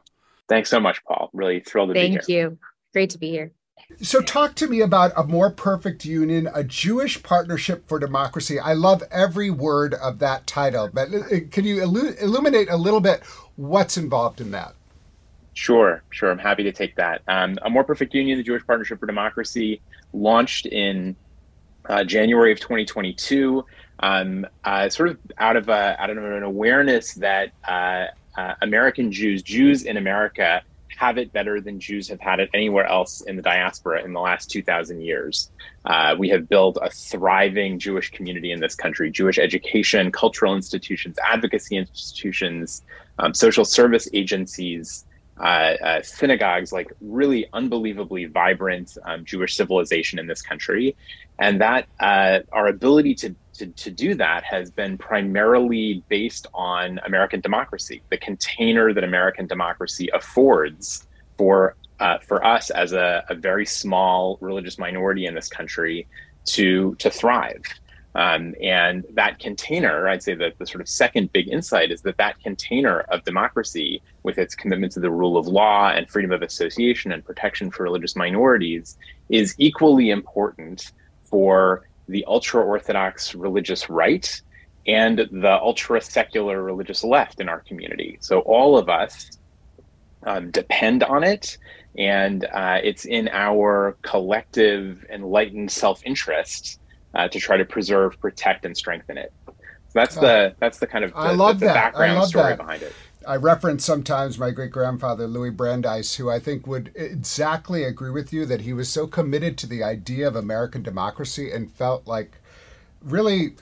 [0.49, 1.29] Thanks so much, Paul.
[1.31, 2.49] Really thrilled to Thank be here.
[2.49, 2.70] Thank you.
[2.93, 3.51] Great to be here.
[4.01, 8.59] So, talk to me about a more perfect union, a Jewish partnership for democracy.
[8.59, 13.23] I love every word of that title, but uh, can you illuminate a little bit
[13.55, 14.73] what's involved in that?
[15.53, 16.31] Sure, sure.
[16.31, 17.21] I'm happy to take that.
[17.27, 19.81] Um, a more perfect union, the Jewish Partnership for Democracy,
[20.13, 21.15] launched in
[21.89, 23.65] uh, January of 2022,
[23.99, 28.05] um, uh, sort of out of a, out of an awareness that uh,
[28.37, 30.61] uh American Jews, Jews in America,
[30.97, 34.19] have it better than Jews have had it anywhere else in the diaspora in the
[34.19, 35.51] last 2,000 years.
[35.85, 41.17] Uh, we have built a thriving Jewish community in this country Jewish education, cultural institutions,
[41.27, 42.83] advocacy institutions,
[43.19, 45.05] um, social service agencies.
[45.39, 50.95] Uh, uh, synagogues, like really unbelievably vibrant um, Jewish civilization in this country.
[51.39, 53.33] And that uh, our ability to
[53.67, 60.09] to, do that has been primarily based on American democracy, the container that American democracy
[60.13, 66.07] affords for uh, for us as a, a, very small religious minority in this country
[66.45, 67.61] to to thrive.
[68.15, 72.17] Um, and that container, I'd say that the sort of second big insight is that
[72.17, 76.41] that container of democracy, with its commitment to the rule of law and freedom of
[76.41, 78.97] association and protection for religious minorities,
[79.29, 80.91] is equally important
[81.23, 84.41] for the ultra Orthodox religious right
[84.87, 88.17] and the ultra secular religious left in our community.
[88.21, 89.31] So all of us
[90.23, 91.57] um, depend on it,
[91.97, 96.79] and uh, it's in our collective enlightened self interest
[97.13, 99.33] uh, to try to preserve, protect, and strengthen it.
[99.47, 99.53] So
[99.93, 101.73] that's the that's the kind of the, I love that.
[101.73, 102.57] background story that.
[102.57, 102.93] behind it.
[103.27, 108.33] I reference sometimes my great grandfather Louis Brandeis, who I think would exactly agree with
[108.33, 112.37] you that he was so committed to the idea of American democracy and felt like
[113.01, 113.55] really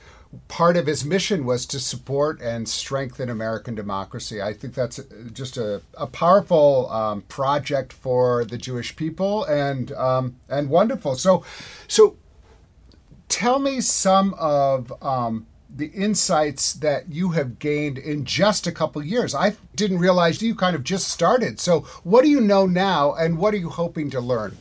[0.48, 4.42] part of his mission was to support and strengthen American democracy.
[4.42, 5.00] I think that's
[5.34, 11.16] just a, a powerful um, project for the Jewish people and um, and wonderful.
[11.16, 11.44] So,
[11.88, 12.16] so
[13.28, 19.04] tell me some of um, the insights that you have gained in just a couple
[19.04, 19.36] years.
[19.36, 21.60] I didn't realize you kind of just started.
[21.60, 24.58] So, what do you know now, and what are you hoping to learn?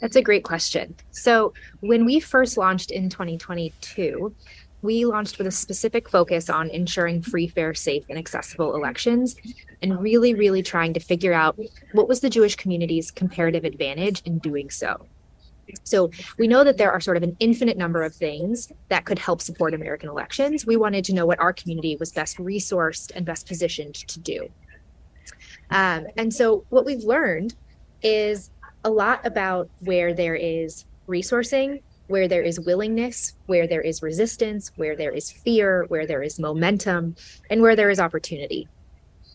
[0.00, 0.94] That's a great question.
[1.10, 4.34] So, when we first launched in 2022,
[4.82, 9.36] we launched with a specific focus on ensuring free, fair, safe, and accessible elections,
[9.82, 11.58] and really, really trying to figure out
[11.92, 15.06] what was the Jewish community's comparative advantage in doing so.
[15.84, 19.18] So we know that there are sort of an infinite number of things that could
[19.18, 20.66] help support American elections.
[20.66, 24.48] We wanted to know what our community was best resourced and best positioned to do.
[25.70, 27.54] Um, and so what we've learned
[28.02, 28.50] is
[28.84, 34.72] a lot about where there is resourcing, where there is willingness, where there is resistance,
[34.76, 37.14] where there is fear, where there is momentum,
[37.50, 38.68] and where there is opportunity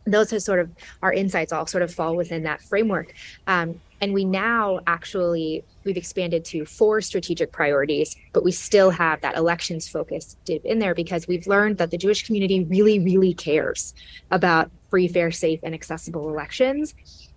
[0.06, 0.70] those are sort of
[1.02, 3.14] our insights all sort of fall within that framework
[3.48, 9.22] um, and we now actually we've expanded to four strategic priorities but we still have
[9.22, 13.34] that elections focus dip in there because we've learned that the jewish community really really
[13.34, 13.94] cares
[14.32, 16.96] about free fair safe and accessible elections.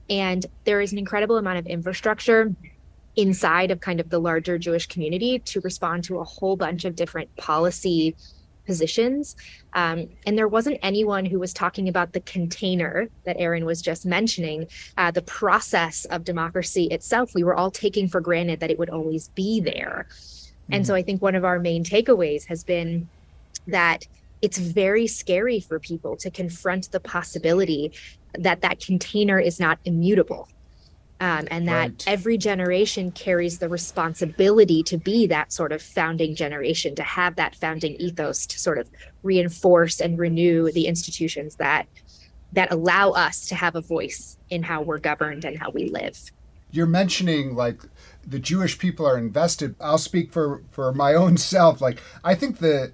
[0.09, 2.55] And there is an incredible amount of infrastructure
[3.17, 6.95] inside of kind of the larger jewish community to respond to a whole bunch of
[6.95, 8.15] different policy
[8.69, 9.35] positions.
[9.73, 14.07] Um, and there wasn't anyone who was talking about the container that Aaron was just
[14.07, 17.35] mentioning, uh, the process of democracy itself.
[17.35, 20.07] We were all taking for granted that it would always be there.
[20.07, 20.75] Mm-hmm.
[20.75, 20.99] And so mm-hmm.
[20.99, 23.09] I think one of our main takeaways has been
[23.67, 24.07] that
[24.43, 27.93] it's very scary for people to confront the possibility
[28.39, 30.49] that that container is not immutable
[31.21, 32.05] um, and that right.
[32.07, 37.57] every generation carries the responsibility to be that sort of founding generation, to have that
[37.57, 38.89] founding ethos to sort of
[39.23, 41.87] reinforce and renew the institutions that
[42.53, 46.19] that allow us to have a voice in how we're governed and how we live.
[46.71, 47.83] You're mentioning like
[48.27, 49.75] the Jewish people are invested.
[49.81, 51.81] I'll speak for for my own self.
[51.81, 52.93] Like I think the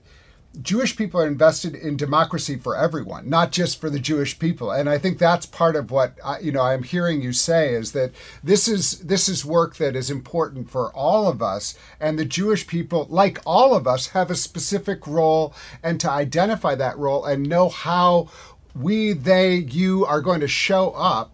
[0.62, 4.70] Jewish people are invested in democracy for everyone, not just for the Jewish people.
[4.70, 7.92] And I think that's part of what I, you know I'm hearing you say is
[7.92, 12.24] that this is this is work that is important for all of us, and the
[12.24, 17.24] Jewish people, like all of us, have a specific role, and to identify that role
[17.24, 18.28] and know how
[18.74, 21.34] we, they, you are going to show up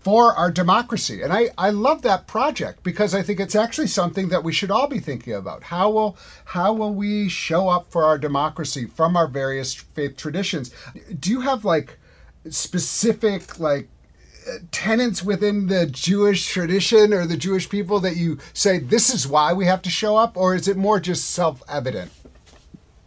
[0.00, 1.22] for our democracy.
[1.22, 4.70] And I, I love that project because I think it's actually something that we should
[4.70, 5.62] all be thinking about.
[5.64, 10.72] How will how will we show up for our democracy from our various faith traditions?
[11.18, 11.98] Do you have like
[12.48, 13.88] specific like
[14.70, 19.52] tenets within the Jewish tradition or the Jewish people that you say this is why
[19.52, 22.10] we have to show up, or is it more just self-evident?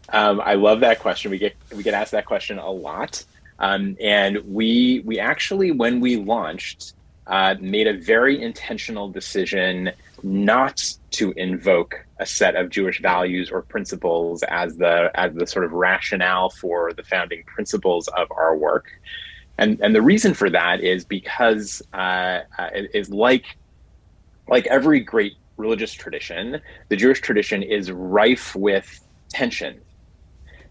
[0.09, 1.31] Um, I love that question.
[1.31, 3.23] We get we get asked that question a lot.
[3.63, 6.93] Um, and we we actually, when we launched,
[7.27, 9.91] uh, made a very intentional decision
[10.21, 15.63] not to invoke a set of Jewish values or principles as the as the sort
[15.63, 18.87] of rationale for the founding principles of our work.
[19.57, 23.45] And and the reason for that is because uh, uh, is like
[24.49, 26.59] like every great religious tradition,
[26.89, 28.99] the Jewish tradition is rife with
[29.29, 29.79] tension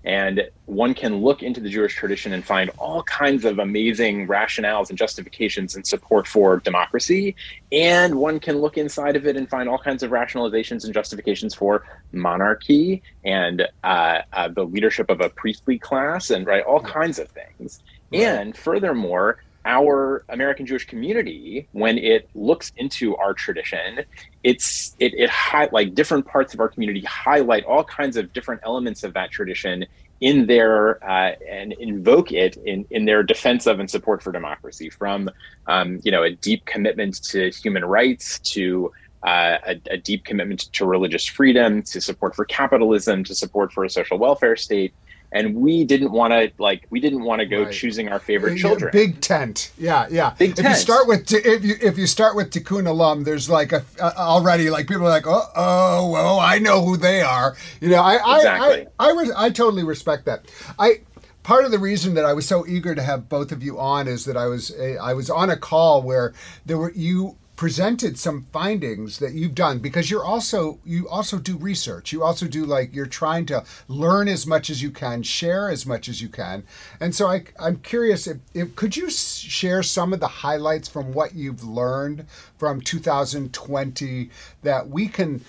[0.04, 4.88] and one can look into the Jewish tradition and find all kinds of amazing rationales
[4.88, 7.36] and justifications and support for democracy.
[7.70, 11.54] And one can look inside of it and find all kinds of rationalizations and justifications
[11.54, 17.18] for monarchy and uh, uh, the leadership of a priestly class and right all kinds
[17.18, 17.80] of things.
[18.12, 24.04] And furthermore, our American Jewish community, when it looks into our tradition,
[24.42, 28.60] it's it it high, like different parts of our community highlight all kinds of different
[28.64, 29.86] elements of that tradition
[30.20, 34.90] in their uh, and invoke it in in their defense of and support for democracy,
[34.90, 35.30] from
[35.66, 38.92] um, you know a deep commitment to human rights to
[39.22, 43.84] uh, a, a, deep commitment to religious freedom, to support for capitalism, to support for
[43.84, 44.92] a social welfare state,
[45.32, 47.72] and we didn't want to like we didn't want to go right.
[47.72, 48.90] choosing our favorite children.
[48.92, 50.34] Big tent, yeah, yeah.
[50.38, 50.68] Big if tent.
[50.68, 54.16] you start with if you if you start with Tikkun Olam, there's like a, a
[54.18, 57.56] already like people are like oh oh well I know who they are.
[57.80, 58.86] You know I exactly.
[58.98, 60.46] I I I, I, I totally respect that.
[60.78, 61.00] I
[61.42, 64.08] part of the reason that I was so eager to have both of you on
[64.08, 66.34] is that I was eh, I was on a call where
[66.66, 71.56] there were you presented some findings that you've done because you're also you also do
[71.56, 72.12] research.
[72.12, 75.86] You also do like you're trying to learn as much as you can share as
[75.86, 76.64] much as you can.
[77.00, 81.12] And so I, i'm curious if, if could you share some of the highlights from
[81.12, 82.26] what you've learned
[82.58, 84.30] from 2020
[84.62, 85.44] that we can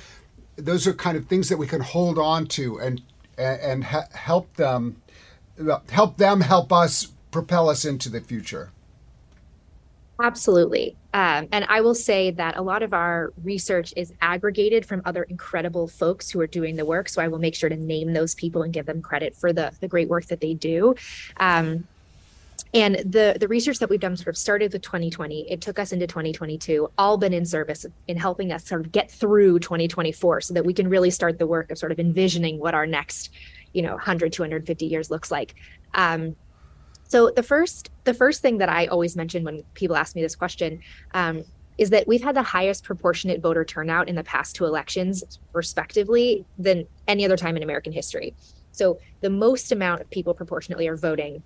[0.55, 3.01] those are kind of things that we can hold on to and
[3.37, 5.01] and, and help them
[5.89, 8.71] help them help us propel us into the future?
[10.21, 10.95] Absolutely.
[11.13, 15.23] Um, and I will say that a lot of our research is aggregated from other
[15.23, 17.07] incredible folks who are doing the work.
[17.07, 19.71] So I will make sure to name those people and give them credit for the,
[19.79, 20.95] the great work that they do.
[21.37, 21.87] Um,
[22.73, 25.51] and the the research that we've done sort of started with 2020.
[25.51, 29.11] It took us into 2022, all been in service in helping us sort of get
[29.11, 32.73] through 2024 so that we can really start the work of sort of envisioning what
[32.73, 33.29] our next,
[33.73, 35.53] you know, 100, 250 years looks like.
[35.93, 36.35] Um,
[37.13, 40.35] so the first the first thing that I always mention when people ask me this
[40.35, 40.79] question
[41.13, 41.43] um,
[41.77, 46.43] is that we've had the highest proportionate voter turnout in the past two elections, respectively,
[46.57, 48.33] than any other time in American history.
[48.71, 51.43] So the most amount of people proportionately are voting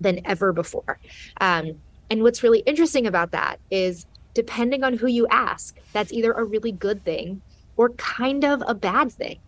[0.00, 0.98] than ever before.
[1.40, 1.80] Um,
[2.10, 6.42] and what's really interesting about that is depending on who you ask, that's either a
[6.42, 7.40] really good thing
[7.76, 9.38] or kind of a bad thing.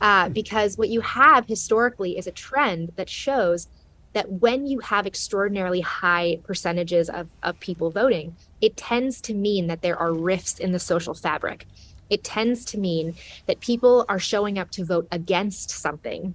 [0.00, 3.68] Uh, because what you have historically is a trend that shows
[4.14, 9.66] that when you have extraordinarily high percentages of, of people voting, it tends to mean
[9.66, 11.66] that there are rifts in the social fabric.
[12.10, 13.14] It tends to mean
[13.46, 16.34] that people are showing up to vote against something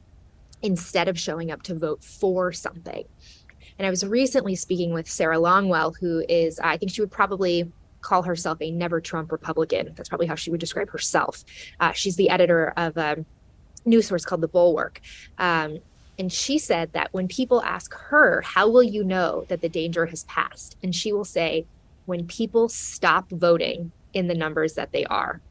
[0.62, 3.06] instead of showing up to vote for something.
[3.78, 7.72] And I was recently speaking with Sarah Longwell, who is, I think she would probably
[8.02, 9.94] call herself a never Trump Republican.
[9.96, 11.46] That's probably how she would describe herself.
[11.80, 13.26] Uh, she's the editor of a
[13.86, 15.00] news source called The Bulwark.
[15.38, 15.80] Um,
[16.20, 20.06] and she said that when people ask her, How will you know that the danger
[20.06, 20.78] has passed?
[20.84, 21.66] And she will say,
[22.06, 25.42] When people stop voting in the numbers that they are,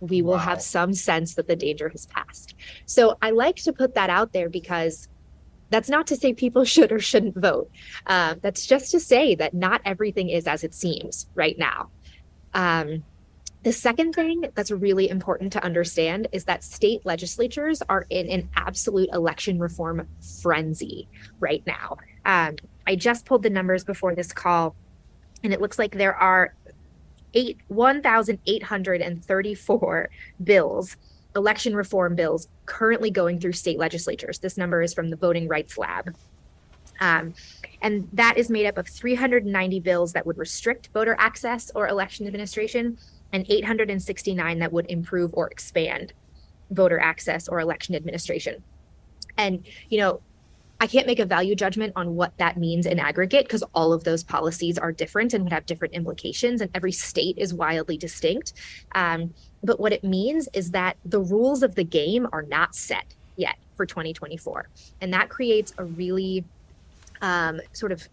[0.00, 0.38] we will wow.
[0.38, 2.54] have some sense that the danger has passed.
[2.84, 5.08] So I like to put that out there because
[5.70, 7.70] that's not to say people should or shouldn't vote.
[8.06, 11.88] Uh, that's just to say that not everything is as it seems right now.
[12.52, 13.02] Um,
[13.68, 18.48] the second thing that's really important to understand is that state legislatures are in an
[18.56, 20.08] absolute election reform
[20.40, 21.06] frenzy
[21.38, 21.98] right now.
[22.24, 22.56] Um,
[22.86, 24.74] I just pulled the numbers before this call,
[25.44, 26.54] and it looks like there are
[27.34, 30.10] eight 1,834
[30.42, 30.96] bills,
[31.36, 34.38] election reform bills, currently going through state legislatures.
[34.38, 36.16] This number is from the Voting Rights Lab.
[37.00, 37.34] Um,
[37.82, 42.26] and that is made up of 390 bills that would restrict voter access or election
[42.26, 42.96] administration,
[43.32, 46.12] and 869 that would improve or expand
[46.70, 48.62] voter access or election administration.
[49.36, 50.20] And, you know,
[50.80, 54.04] I can't make a value judgment on what that means in aggregate because all of
[54.04, 58.52] those policies are different and would have different implications, and every state is wildly distinct.
[58.94, 63.06] Um, but what it means is that the rules of the game are not set
[63.36, 64.68] yet for 2024.
[65.00, 66.44] And that creates a really
[67.22, 68.08] um, sort of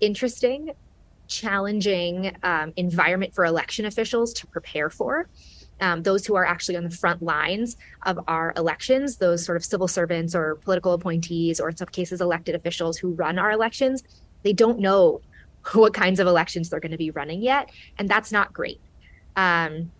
[0.00, 0.70] interesting,
[1.34, 5.28] challenging um, environment for election officials to prepare for.
[5.80, 7.76] Um, those who are actually on the front lines
[8.06, 12.20] of our elections, those sort of civil servants or political appointees, or in some cases,
[12.20, 14.04] elected officials who run our elections,
[14.44, 15.20] they don't know
[15.72, 17.70] what kinds of elections they're going to be running yet.
[17.98, 18.80] And that's not great.
[19.34, 19.90] Um,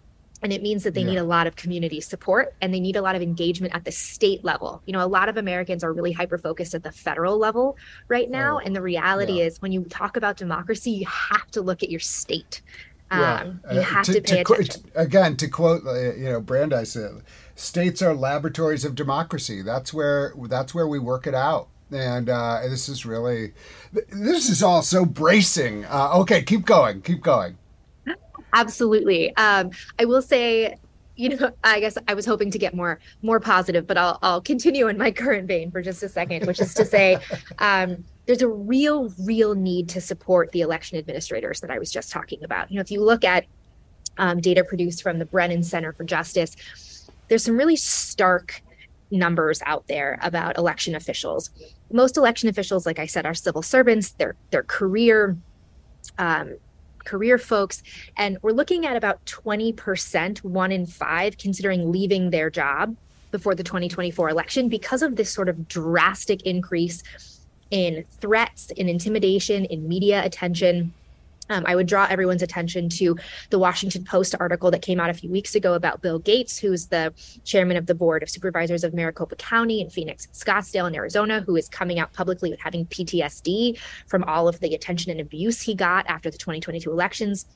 [0.44, 1.12] and it means that they yeah.
[1.12, 3.90] need a lot of community support and they need a lot of engagement at the
[3.90, 4.82] state level.
[4.84, 7.76] You know a lot of americans are really hyper focused at the federal level
[8.08, 8.56] right now.
[8.56, 9.46] Oh, and the reality yeah.
[9.46, 12.62] is when you talk about democracy you have to look at your state.
[13.10, 13.40] Yeah.
[13.40, 14.90] um, you uh, have to, to pay to, attention.
[14.94, 17.20] again to quote uh, you know brandeis uh,
[17.54, 19.62] states are laboratories of democracy.
[19.62, 21.68] That's where that's where we work it out.
[21.90, 23.54] And uh, this is really
[23.92, 25.86] this is all so bracing.
[25.86, 27.56] Uh, okay keep going keep going
[28.52, 29.34] Absolutely.
[29.36, 30.76] Um, I will say,
[31.16, 34.40] you know, I guess I was hoping to get more more positive, but I'll I'll
[34.40, 37.18] continue in my current vein for just a second, which is to say,
[37.58, 42.10] um, there's a real real need to support the election administrators that I was just
[42.10, 42.70] talking about.
[42.70, 43.44] You know, if you look at
[44.18, 46.56] um, data produced from the Brennan Center for Justice,
[47.28, 48.62] there's some really stark
[49.10, 51.50] numbers out there about election officials.
[51.92, 54.12] Most election officials, like I said, are civil servants.
[54.12, 55.36] They're they're career
[56.18, 56.56] um,
[57.04, 57.82] career folks.
[58.16, 62.96] And we're looking at about 20%, one in five, considering leaving their job
[63.30, 67.02] before the 2024 election because of this sort of drastic increase
[67.70, 70.92] in threats, in intimidation, in media attention
[71.50, 73.16] um, I would draw everyone's attention to
[73.50, 76.86] the Washington Post article that came out a few weeks ago about Bill Gates, who's
[76.86, 77.12] the
[77.44, 81.56] chairman of the board of supervisors of Maricopa County in Phoenix, Scottsdale, in Arizona, who
[81.56, 85.74] is coming out publicly with having PTSD from all of the attention and abuse he
[85.74, 87.46] got after the 2022 elections.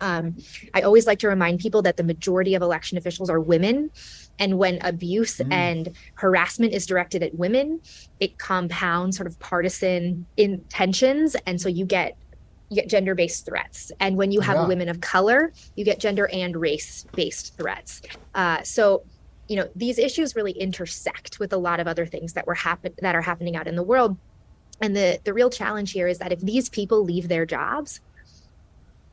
[0.00, 0.36] Um,
[0.74, 3.90] I always like to remind people that the majority of election officials are women.
[4.38, 5.52] And when abuse mm.
[5.52, 7.80] and harassment is directed at women,
[8.20, 11.36] it compounds sort of partisan intentions.
[11.46, 12.16] And so you get
[12.68, 13.90] you get gender based threats.
[14.00, 14.66] And when you have yeah.
[14.66, 18.02] women of color, you get gender and race based threats.
[18.34, 19.02] Uh, so,
[19.48, 22.92] you know, these issues really intersect with a lot of other things that were happen
[23.00, 24.16] that are happening out in the world.
[24.80, 28.00] And the the real challenge here is that if these people leave their jobs,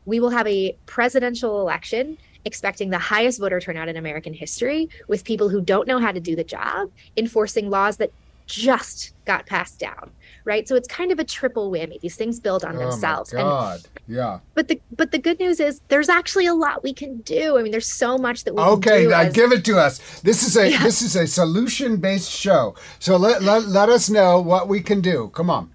[0.05, 5.23] we will have a presidential election expecting the highest voter turnout in American history with
[5.23, 8.11] people who don't know how to do the job enforcing laws that
[8.45, 10.11] just got passed down
[10.45, 13.33] right so it's kind of a triple whammy these things build on themselves.
[13.33, 13.89] oh themselves God.
[14.07, 17.17] And, yeah but the but the good news is there's actually a lot we can
[17.17, 18.71] do i mean there's so much that we can.
[18.71, 20.83] okay as, give it to us this is a yeah.
[20.83, 25.01] this is a solution based show so let, let let us know what we can
[25.01, 25.71] do come on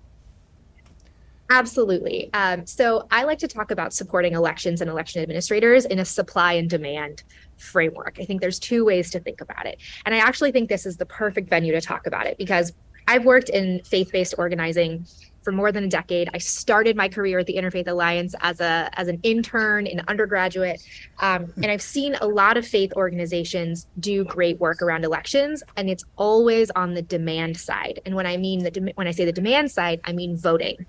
[1.50, 2.30] Absolutely.
[2.32, 6.52] Um, so I like to talk about supporting elections and election administrators in a supply
[6.52, 7.24] and demand
[7.56, 8.18] framework.
[8.20, 9.78] I think there's two ways to think about it.
[10.06, 12.72] And I actually think this is the perfect venue to talk about it because
[13.10, 15.04] I've worked in faith based organizing
[15.42, 16.30] for more than a decade.
[16.32, 20.80] I started my career at the Interfaith Alliance as a as an intern, an undergraduate,
[21.18, 25.90] um, and I've seen a lot of faith organizations do great work around elections, and
[25.90, 28.00] it's always on the demand side.
[28.06, 30.86] And when I mean the de- when I say the demand side, I mean voting.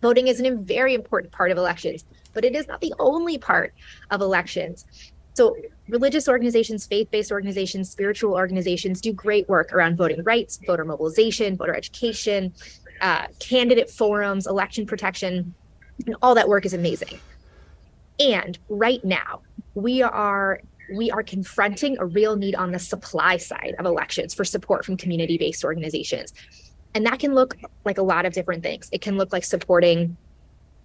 [0.00, 3.74] Voting is a very important part of elections, but it is not the only part
[4.10, 4.86] of elections.
[5.34, 5.54] So,
[5.90, 11.56] religious organizations, faith based organizations, spiritual organizations do great work around voting rights, voter mobilization,
[11.56, 12.52] voter education,
[13.00, 15.54] uh, candidate forums, election protection,
[16.06, 17.18] and all that work is amazing.
[18.18, 19.40] And right now,
[19.74, 20.60] we are
[20.92, 24.96] we are confronting a real need on the supply side of elections for support from
[24.96, 26.32] community based organizations.
[26.94, 28.88] And that can look like a lot of different things.
[28.92, 30.16] It can look like supporting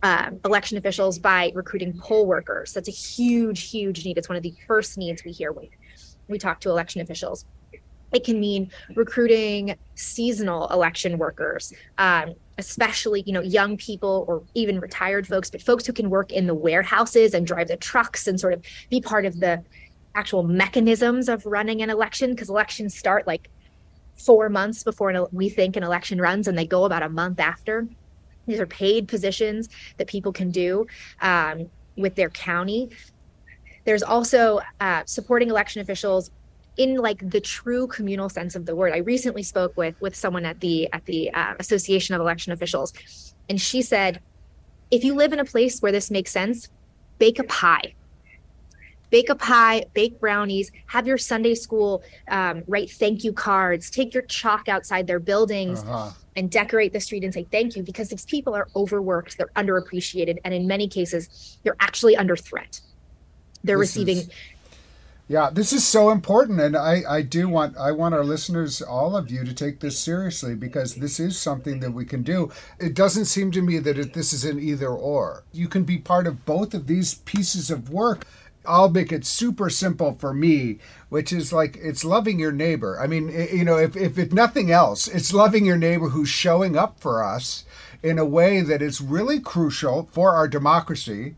[0.04, 2.74] um, election officials by recruiting poll workers.
[2.74, 4.18] That's a huge, huge need.
[4.18, 5.70] It's one of the first needs we hear when
[6.28, 7.46] we talk to election officials.
[8.12, 14.80] It can mean recruiting seasonal election workers, um, especially you know young people or even
[14.80, 18.40] retired folks, but folks who can work in the warehouses and drive the trucks and
[18.40, 19.64] sort of be part of the
[20.16, 23.50] actual mechanisms of running an election because elections start like
[24.16, 27.40] four months before an, we think an election runs and they go about a month
[27.40, 27.88] after.
[28.46, 30.88] These are paid positions that people can do
[31.22, 32.90] um, with their county.
[33.86, 36.32] There's also uh, supporting election officials
[36.78, 38.94] in like the true communal sense of the word.
[38.94, 42.94] I recently spoke with with someone at the at the uh, Association of Election Officials,
[43.50, 44.22] and she said,
[44.92, 46.70] if you live in a place where this makes sense,
[47.18, 47.94] bake a pie.
[49.16, 54.14] Bake a pie, bake brownies, have your Sunday school um, write thank you cards, take
[54.14, 56.12] your chalk outside their buildings uh-huh.
[56.36, 60.40] and decorate the street and say thank you because these people are overworked, they're underappreciated,
[60.44, 62.82] and in many cases, they're actually under threat.
[63.64, 64.30] They're this receiving is
[65.28, 69.18] yeah, this is so important, and I, I do want I want our listeners, all
[69.18, 72.52] of you, to take this seriously because this is something that we can do.
[72.80, 75.44] It doesn't seem to me that it, this is an either or.
[75.52, 78.28] You can be part of both of these pieces of work.
[78.68, 83.00] I'll make it super simple for me, which is like it's loving your neighbor.
[83.00, 86.78] I mean, you know, if, if, if nothing else, it's loving your neighbor who's showing
[86.78, 87.66] up for us
[88.04, 91.36] in a way that is really crucial for our democracy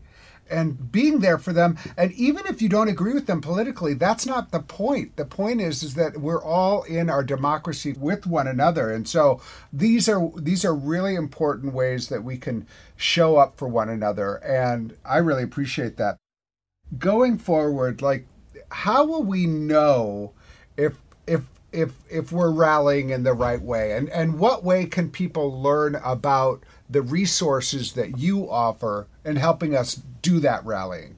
[0.50, 1.78] and being there for them.
[1.96, 5.16] And even if you don't agree with them politically that's not the point.
[5.16, 8.90] The point is is that we're all in our democracy with one another.
[8.90, 9.40] And so
[9.72, 12.66] these are these are really important ways that we can
[12.96, 14.36] show up for one another.
[14.36, 16.18] And i really appreciate that
[16.96, 18.26] going forward like
[18.70, 20.32] how will we know
[20.76, 20.94] if
[21.26, 25.60] if if if we're rallying in the right way and and what way can people
[25.60, 31.16] learn about the resources that you offer in helping us do that rallying?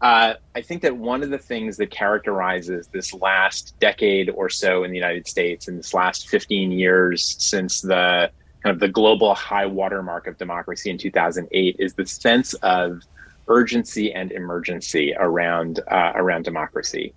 [0.00, 4.82] Uh, I think that one of the things that characterizes this last decade or so
[4.82, 8.30] in the United States, and this last 15 years since the
[8.62, 13.02] kind of the global high watermark of democracy in 2008, is the sense of
[13.50, 17.12] urgency and emergency around uh, around democracy,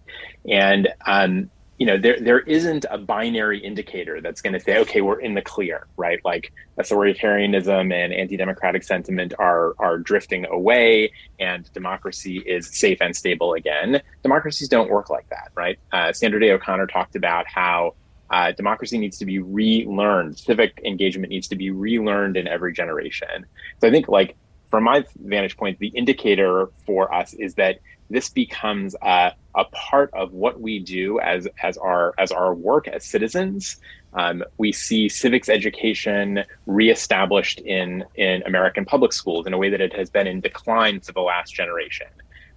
[0.49, 5.01] and um, you know there there isn't a binary indicator that's going to say okay
[5.01, 6.19] we're in the clear right?
[6.23, 13.53] Like authoritarianism and anti-democratic sentiment are are drifting away and democracy is safe and stable
[13.53, 14.01] again.
[14.21, 15.79] Democracies don't work like that right?
[15.91, 17.95] Uh, sandra day o'connor talked about how
[18.29, 20.38] uh, democracy needs to be relearned.
[20.38, 23.45] Civic engagement needs to be relearned in every generation.
[23.81, 24.36] So i think like
[24.74, 27.78] from my vantage point the indicator for us is that
[28.09, 32.88] this becomes a, a part of what we do as as our as our work
[32.88, 33.78] as citizens.
[34.13, 39.80] Um, we see civics education reestablished in in American public schools in a way that
[39.80, 42.07] it has been in decline for the last generation.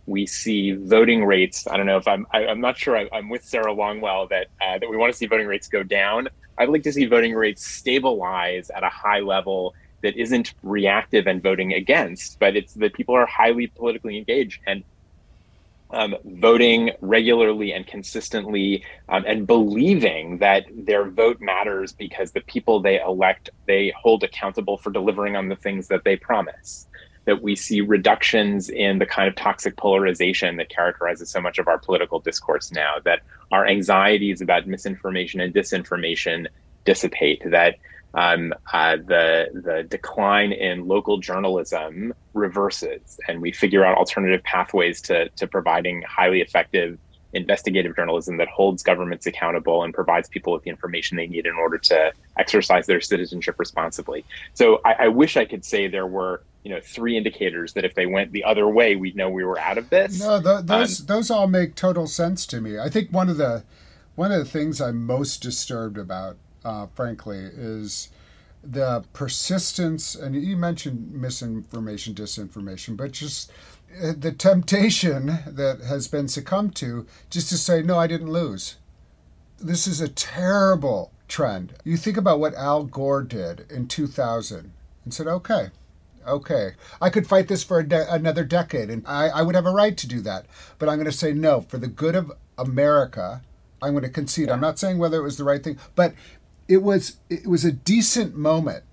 [0.06, 1.66] We see voting rates.
[1.66, 2.26] I don't know if I'm.
[2.32, 2.96] I, am i am not sure.
[2.96, 5.82] I, am with Sarah Longwell that uh, that we want to see voting rates go
[5.82, 6.30] down.
[6.56, 9.74] I'd like to see voting rates stabilize at a high level
[10.06, 14.84] that isn't reactive and voting against, but it's that people are highly politically engaged and
[15.90, 22.78] um, voting regularly and consistently um, and believing that their vote matters because the people
[22.80, 26.86] they elect they hold accountable for delivering on the things that they promise.
[27.24, 31.66] That we see reductions in the kind of toxic polarization that characterizes so much of
[31.66, 36.46] our political discourse now that our anxieties about misinformation and disinformation
[36.84, 37.74] dissipate that
[38.16, 45.00] um, uh, the the decline in local journalism reverses, and we figure out alternative pathways
[45.02, 46.98] to to providing highly effective
[47.34, 51.54] investigative journalism that holds governments accountable and provides people with the information they need in
[51.54, 54.24] order to exercise their citizenship responsibly.
[54.54, 57.94] So I, I wish I could say there were you know three indicators that if
[57.94, 60.18] they went the other way, we'd know we were out of this.
[60.18, 62.78] No, th- those um, those all make total sense to me.
[62.78, 63.64] I think one of the
[64.14, 68.08] one of the things I'm most disturbed about uh, frankly, is
[68.62, 73.52] the persistence, and you mentioned misinformation, disinformation, but just
[74.02, 78.76] uh, the temptation that has been succumbed to just to say, no, I didn't lose.
[79.58, 81.74] This is a terrible trend.
[81.84, 84.72] You think about what Al Gore did in 2000
[85.04, 85.68] and said, okay,
[86.26, 89.70] okay, I could fight this for de- another decade and I, I would have a
[89.70, 90.46] right to do that.
[90.80, 93.42] But I'm going to say no, for the good of America,
[93.80, 94.48] I'm going to concede.
[94.48, 94.54] Yeah.
[94.54, 96.14] I'm not saying whether it was the right thing, but
[96.68, 98.84] it was it was a decent moment.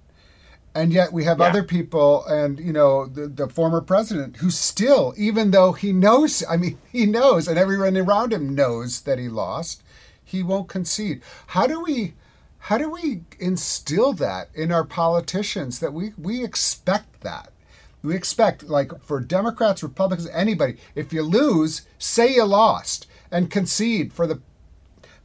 [0.76, 1.45] And yet we have yeah.
[1.45, 6.43] other people and you know the, the former president who still even though he knows
[6.49, 9.84] i mean he knows and everyone around him knows that he lost
[10.24, 11.21] he won't concede.
[11.47, 12.15] How do we
[12.57, 17.51] how do we instill that in our politicians that we we expect that?
[18.01, 24.11] We expect like for democrats republicans anybody if you lose say you lost and concede
[24.11, 24.41] for the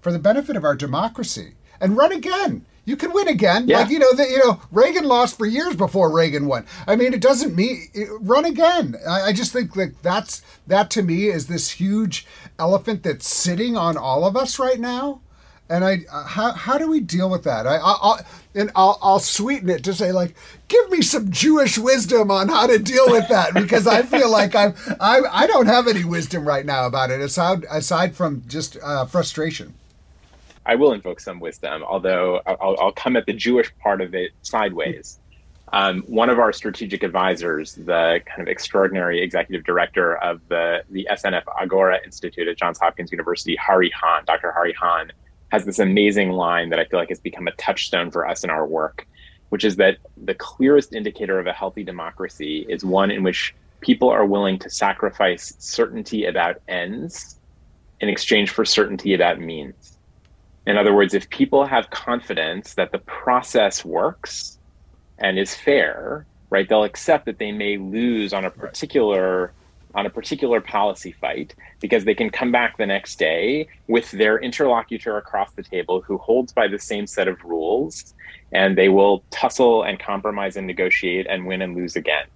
[0.00, 3.68] for the benefit of our democracy and run again you can win again.
[3.68, 3.80] Yeah.
[3.80, 6.64] Like you know that you know Reagan lost for years before Reagan won.
[6.86, 8.96] I mean, it doesn't mean it, run again.
[9.06, 12.26] I, I, just think like that's that to me is this huge
[12.58, 15.20] elephant that's sitting on all of us right now.
[15.68, 17.66] And I, how, how do we deal with that?
[17.66, 18.20] I, I'll,
[18.54, 20.34] and I'll, I'll sweeten it to say like,
[20.68, 24.54] give me some Jewish wisdom on how to deal with that because I feel like
[24.54, 28.78] I'm, I, I don't have any wisdom right now about it aside, aside from just
[28.82, 29.74] uh, frustration.
[30.68, 34.32] I will invoke some wisdom, although I'll, I'll come at the Jewish part of it
[34.42, 35.18] sideways.
[35.72, 41.08] Um, one of our strategic advisors, the kind of extraordinary executive director of the, the
[41.10, 44.54] SNF Agora Institute at Johns Hopkins University, Hahrie Han, Dr.
[44.56, 45.10] Hahrie Han,
[45.50, 48.50] has this amazing line that I feel like has become a touchstone for us in
[48.50, 49.06] our work,
[49.48, 54.10] which is that the clearest indicator of a healthy democracy is one in which people
[54.10, 57.36] are willing to sacrifice certainty about ends
[58.00, 59.97] in exchange for certainty about means.
[60.68, 64.58] In other words, if people have confidence that the process works
[65.16, 69.52] and is fair, right, they'll accept that they may lose on a particular
[69.94, 74.38] on a particular policy fight because they can come back the next day with their
[74.38, 78.12] interlocutor across the table who holds by the same set of rules
[78.52, 82.26] and they will tussle and compromise and negotiate and win and lose again.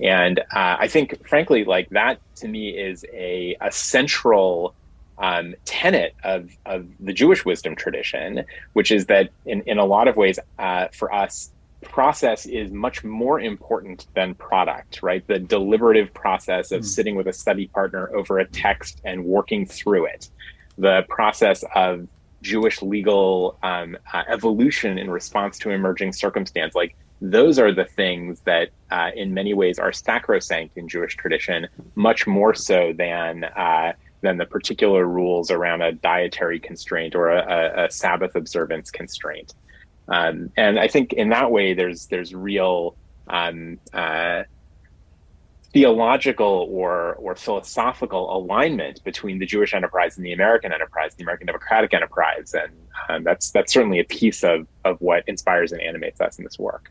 [0.00, 4.74] And uh, I think, frankly, like that to me is a, a central
[5.18, 8.44] um, tenet of, of the Jewish wisdom tradition,
[8.74, 11.50] which is that in, in a lot of ways, uh, for us,
[11.82, 15.26] process is much more important than product, right?
[15.26, 16.84] The deliberative process of mm.
[16.84, 20.28] sitting with a study partner over a text and working through it,
[20.78, 22.08] the process of
[22.42, 28.40] Jewish legal um, uh, evolution in response to emerging circumstance, like those are the things
[28.40, 33.92] that, uh, in many ways, are sacrosanct in Jewish tradition, much more so than uh,
[34.26, 39.54] than the particular rules around a dietary constraint or a, a Sabbath observance constraint.
[40.08, 42.96] Um, and I think in that way, there's there's real
[43.28, 44.42] um, uh,
[45.72, 51.46] theological or or philosophical alignment between the Jewish enterprise and the American enterprise, the American
[51.46, 52.72] democratic enterprise, and
[53.08, 56.58] um, that's that's certainly a piece of of what inspires and animates us in this
[56.58, 56.90] work.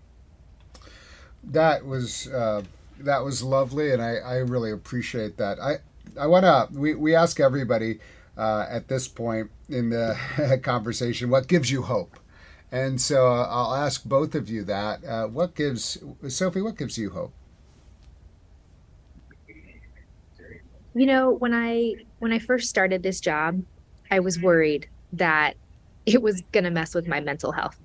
[1.43, 2.63] That was uh,
[2.99, 5.59] that was lovely, and I, I really appreciate that.
[5.59, 5.75] I
[6.19, 7.99] I want to, we, we ask everybody
[8.37, 12.19] uh, at this point in the conversation, what gives you hope?
[12.71, 15.03] And so uh, I'll ask both of you that.
[15.05, 15.97] Uh, what gives,
[16.27, 17.33] Sofi, what gives you hope?
[20.93, 23.61] You know, when I when I first started this job,
[24.09, 25.55] I was worried that
[26.05, 27.77] it was going to mess with my mental health.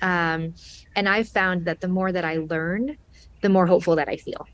[0.00, 0.54] Um,
[0.94, 2.96] and I've found that the more that I learn,
[3.40, 4.46] the more hopeful that I feel.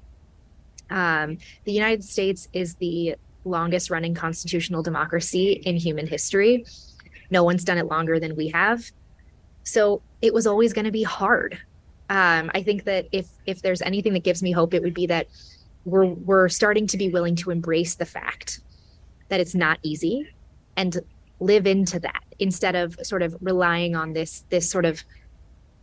[0.91, 6.65] Um, the United States is the longest running constitutional democracy in human history.
[7.31, 8.91] No one's done it longer than we have.
[9.65, 11.59] So it was always going to be hard.
[12.11, 15.07] Um, I think that if if there's anything that gives me hope, it would be
[15.07, 15.29] that
[15.85, 18.61] we're we're starting to be willing to embrace the fact
[19.29, 20.29] that it's not easy
[20.77, 20.99] and
[21.41, 25.03] live into that instead of sort of relying on this this sort of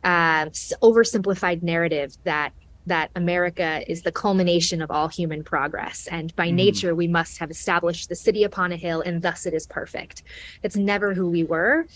[0.04, 0.46] uh,
[0.82, 2.54] oversimplified narrative that
[2.86, 6.08] that America is the culmination of all human progress.
[6.12, 6.54] And by mm.
[6.54, 10.24] nature, we must have established the city upon a hill, and thus it is perfect.
[10.62, 11.88] That's never who we were.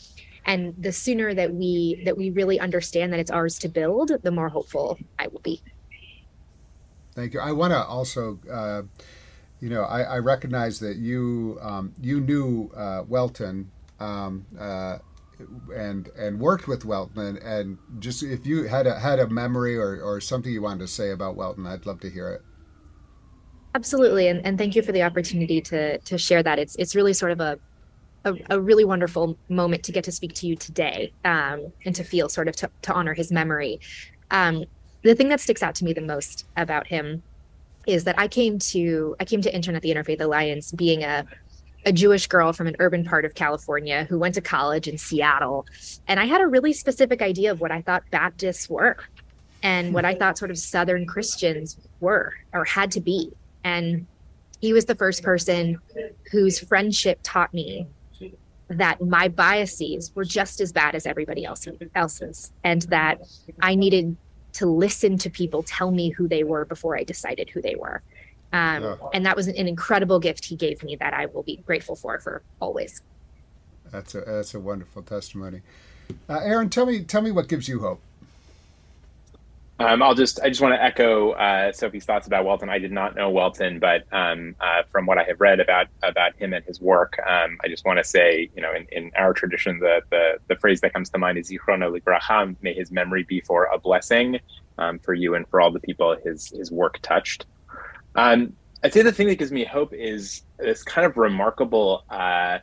[0.45, 4.31] And the sooner that we that we really understand that it's ours to build, the
[4.31, 5.61] more hopeful I will be.
[7.13, 7.39] Thank you.
[7.39, 8.83] I want to also, uh,
[9.59, 13.69] you know, I, I, recognize that you um, you knew uh, Welton
[13.99, 14.99] um, uh,
[15.75, 20.01] and and worked with Welton and just if you had a had a memory or,
[20.01, 22.41] or something you wanted to say about Welton, I'd love to hear it.
[23.75, 26.59] Absolutely, and, and thank you for the opportunity to to share that.
[26.59, 27.59] It's it's really sort of a
[28.25, 32.03] a, a, really wonderful moment to get to speak to you today um, and to
[32.03, 33.79] feel sort of to, to honor his memory.
[34.29, 34.65] Um,
[35.03, 37.23] the thing that sticks out to me the most about him
[37.87, 41.25] is that I came to I came to intern at the Interfaith Alliance being a
[41.85, 45.65] a Jewish girl from an urban part of California who went to college in Seattle.
[46.07, 48.97] And I had a really specific idea of what I thought Baptists were
[49.63, 53.31] and what I thought sort of Southern Christians were or had to be.
[53.63, 54.05] And
[54.61, 55.79] he was the first person
[56.31, 57.87] whose friendship taught me
[58.67, 63.19] that my biases were just as bad as everybody else, else's and that
[63.61, 64.15] I needed
[64.53, 68.03] to listen to people tell me who they were before I decided who they were.
[68.51, 68.95] Um, yeah.
[69.13, 72.19] And that was an, incredible gift he gave me that I will be grateful for
[72.19, 73.01] for always.
[73.91, 75.61] That's a that's a wonderful testimony.
[76.27, 78.01] Uh, Aaron, tell me tell me what gives you hope.
[79.79, 82.69] Um, I'll just I just want to echo uh, Sofi's thoughts about Welton.
[82.69, 86.35] I did not know Welton, but um, uh, from what I have read about about
[86.35, 89.31] him and his work, um, I just want to say, you know, in, in our
[89.31, 93.23] tradition, the, the the phrase that comes to mind is "Zichrona libracha," may his memory
[93.23, 94.39] be for a blessing
[94.77, 97.45] um, for you and for all the people his his work touched.
[98.15, 98.53] Um,
[98.83, 102.59] I'd say the thing that gives me hope is this kind of remarkable uh,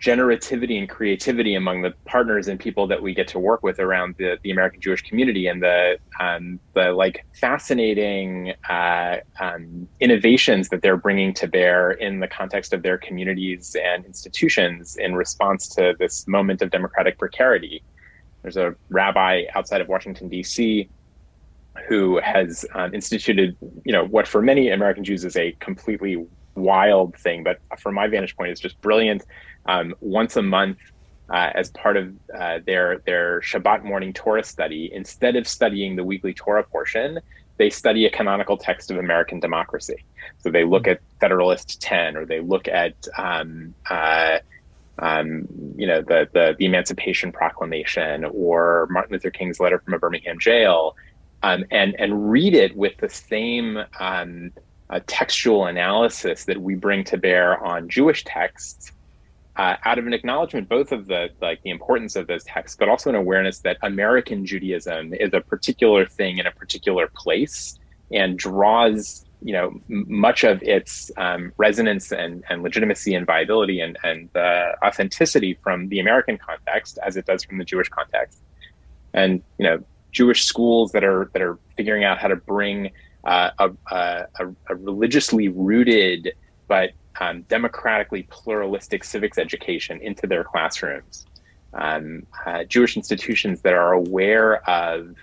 [0.00, 4.14] generativity and creativity among the partners and people that we get to work with around
[4.18, 10.82] the, the American Jewish community and the um, the like fascinating uh, um, innovations that
[10.82, 15.94] they're bringing to bear in the context of their communities and institutions in response to
[15.98, 17.82] this moment of democratic precarity.
[18.42, 20.88] There's a rabbi outside of Washington D.C.
[21.88, 27.16] who has um, instituted, you know, what for many American Jews is a completely wild
[27.16, 29.22] thing, but from my vantage point, it's just brilliant
[29.66, 30.78] um, once a month
[31.28, 34.90] uh, as part of uh, their their Shabbat morning Torah study.
[34.92, 37.20] Instead of studying the weekly Torah portion,
[37.58, 40.04] they study a canonical text of American democracy.
[40.38, 44.38] So they look at Federalist 10, or they look at um, uh,
[44.98, 45.46] um,
[45.76, 50.38] you know the, the, the Emancipation Proclamation, or Martin Luther King's letter from a Birmingham
[50.38, 50.96] jail,
[51.42, 54.50] um, and and read it with the same um,
[54.90, 58.92] uh, textual analysis that we bring to bear on Jewish texts
[59.56, 62.88] uh, out of an acknowledgement both of the like the importance of those texts, but
[62.88, 67.78] also an awareness that American Judaism is a particular thing in a particular place
[68.12, 73.80] and draws you know m- much of its um, resonance and, and legitimacy and viability
[73.80, 78.42] and and uh, authenticity from the American context as it does from the Jewish context,
[79.14, 79.78] and you know
[80.16, 82.90] Jewish schools that are that are figuring out how to bring
[83.24, 84.26] uh, a, a,
[84.70, 86.32] a religiously rooted
[86.68, 91.26] but um, democratically pluralistic civics education into their classrooms.
[91.74, 95.14] Um, uh, Jewish institutions that are aware of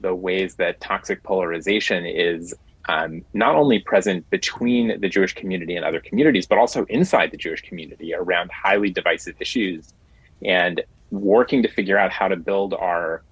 [0.00, 2.54] the ways that toxic polarization is
[2.88, 7.36] um, not only present between the Jewish community and other communities, but also inside the
[7.36, 9.92] Jewish community around highly divisive issues
[10.44, 13.22] and working to figure out how to build our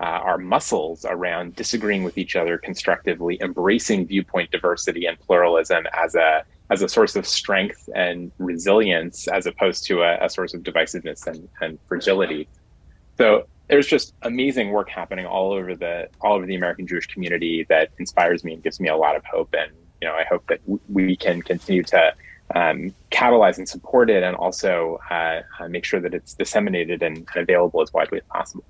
[0.00, 6.14] uh, our muscles around disagreeing with each other constructively, embracing viewpoint diversity and pluralism as
[6.14, 10.62] a as a source of strength and resilience as opposed to a, a source of
[10.62, 12.48] divisiveness and, and fragility.
[13.18, 17.66] So there's just amazing work happening all over the all over the American Jewish community
[17.68, 19.54] that inspires me and gives me a lot of hope.
[19.56, 22.14] And you know, I hope that we can continue to
[22.54, 27.26] um, catalyze and support it, and also uh, uh, make sure that it's disseminated and
[27.34, 28.64] available as widely as possible.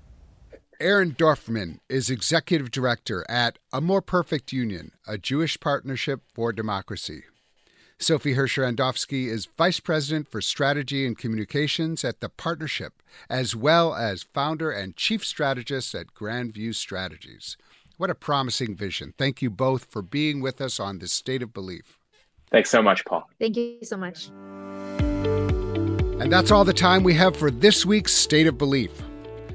[0.79, 7.23] Aaron Dorfman is executive director at A More Perfect Union, a Jewish partnership for democracy.
[7.97, 14.23] Sofi Herscher-Andorsky is Vice President for Strategy and Communications at the Partnership, as well as
[14.23, 17.55] founder and chief strategist at Grandview Strategies.
[17.97, 19.13] What a promising vision.
[19.17, 21.97] Thank you both for being with us on this state of belief.
[22.51, 23.29] Thanks so much, Paul.
[23.39, 24.27] Thank you so much.
[26.19, 28.91] And that's all the time we have for this week's State of Belief.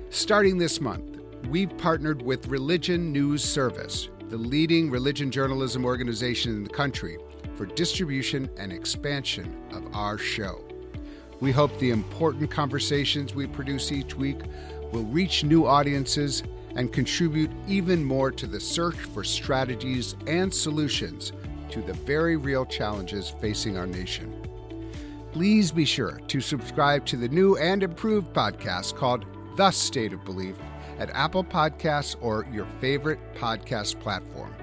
[0.09, 1.10] Starting this month,
[1.49, 7.19] we've partnered with Religion News Service, the leading religion journalism organization in the country
[7.55, 10.65] for distribution and expansion of our show.
[11.41, 14.39] We hope the important conversations we produce each week
[14.93, 16.43] will reach new audiences
[16.77, 21.33] and contribute even more to the search for strategies and solutions
[21.71, 24.47] to the very real challenges facing our nation.
[25.33, 29.25] Please be sure to subscribe to the new and improved podcast called
[29.57, 30.57] The State of Belief
[31.01, 34.55] at Apple Podcasts or your favorite podcast platform.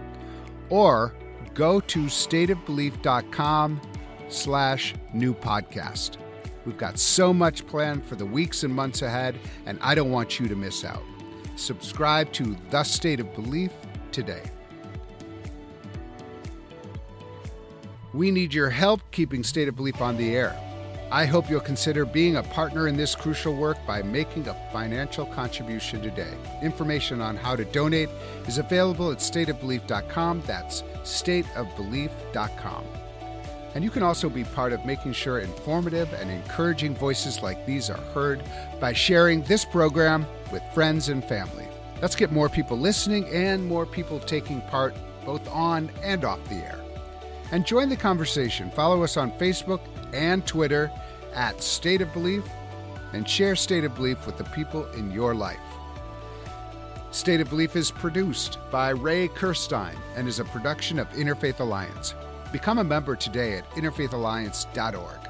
[0.70, 1.14] Or
[1.54, 3.82] go to stateofbelief.com
[4.30, 6.18] slash new podcast.
[6.66, 10.40] We've got so much planned for the weeks and months ahead, and I don't want
[10.40, 11.04] you to miss out.
[11.56, 13.72] Subscribe to The State of Belief
[14.12, 14.44] today.
[18.14, 20.67] We need your help keeping State of Belief on the air.
[21.10, 25.26] I hope you'll consider being a partner in this crucial work by making a financial
[25.26, 26.34] contribution today.
[26.62, 28.10] Information on how to donate
[28.46, 30.44] is available at stateofbelief.com.
[30.46, 32.84] That's stateofbelief.com.
[33.74, 37.90] And you can also be part of making sure informative and encouraging voices like these
[37.90, 38.44] are heard
[38.82, 41.68] by sharing this program with friends and family.
[42.02, 44.94] Let's get more people listening and more people taking part
[45.26, 46.80] both on and off the air.
[47.52, 48.72] And join the conversation.
[48.72, 49.80] Follow us on Facebook
[50.14, 50.92] and Twitter
[51.34, 52.44] at State of Belief
[53.14, 55.60] and share State of Belief with the people in your life.
[57.12, 62.14] State of Belief is produced by Ray Kirstein and is a production of Interfaith Alliance.
[62.52, 65.30] Become a member today at interfaithalliance.org.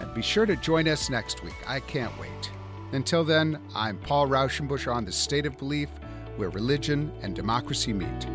[0.00, 1.54] And be sure to join us next week.
[1.66, 2.50] I can't wait.
[2.92, 5.88] Until then, I'm Paul Raushenbush on the State of Belief,
[6.36, 8.26] where religion and democracy meet.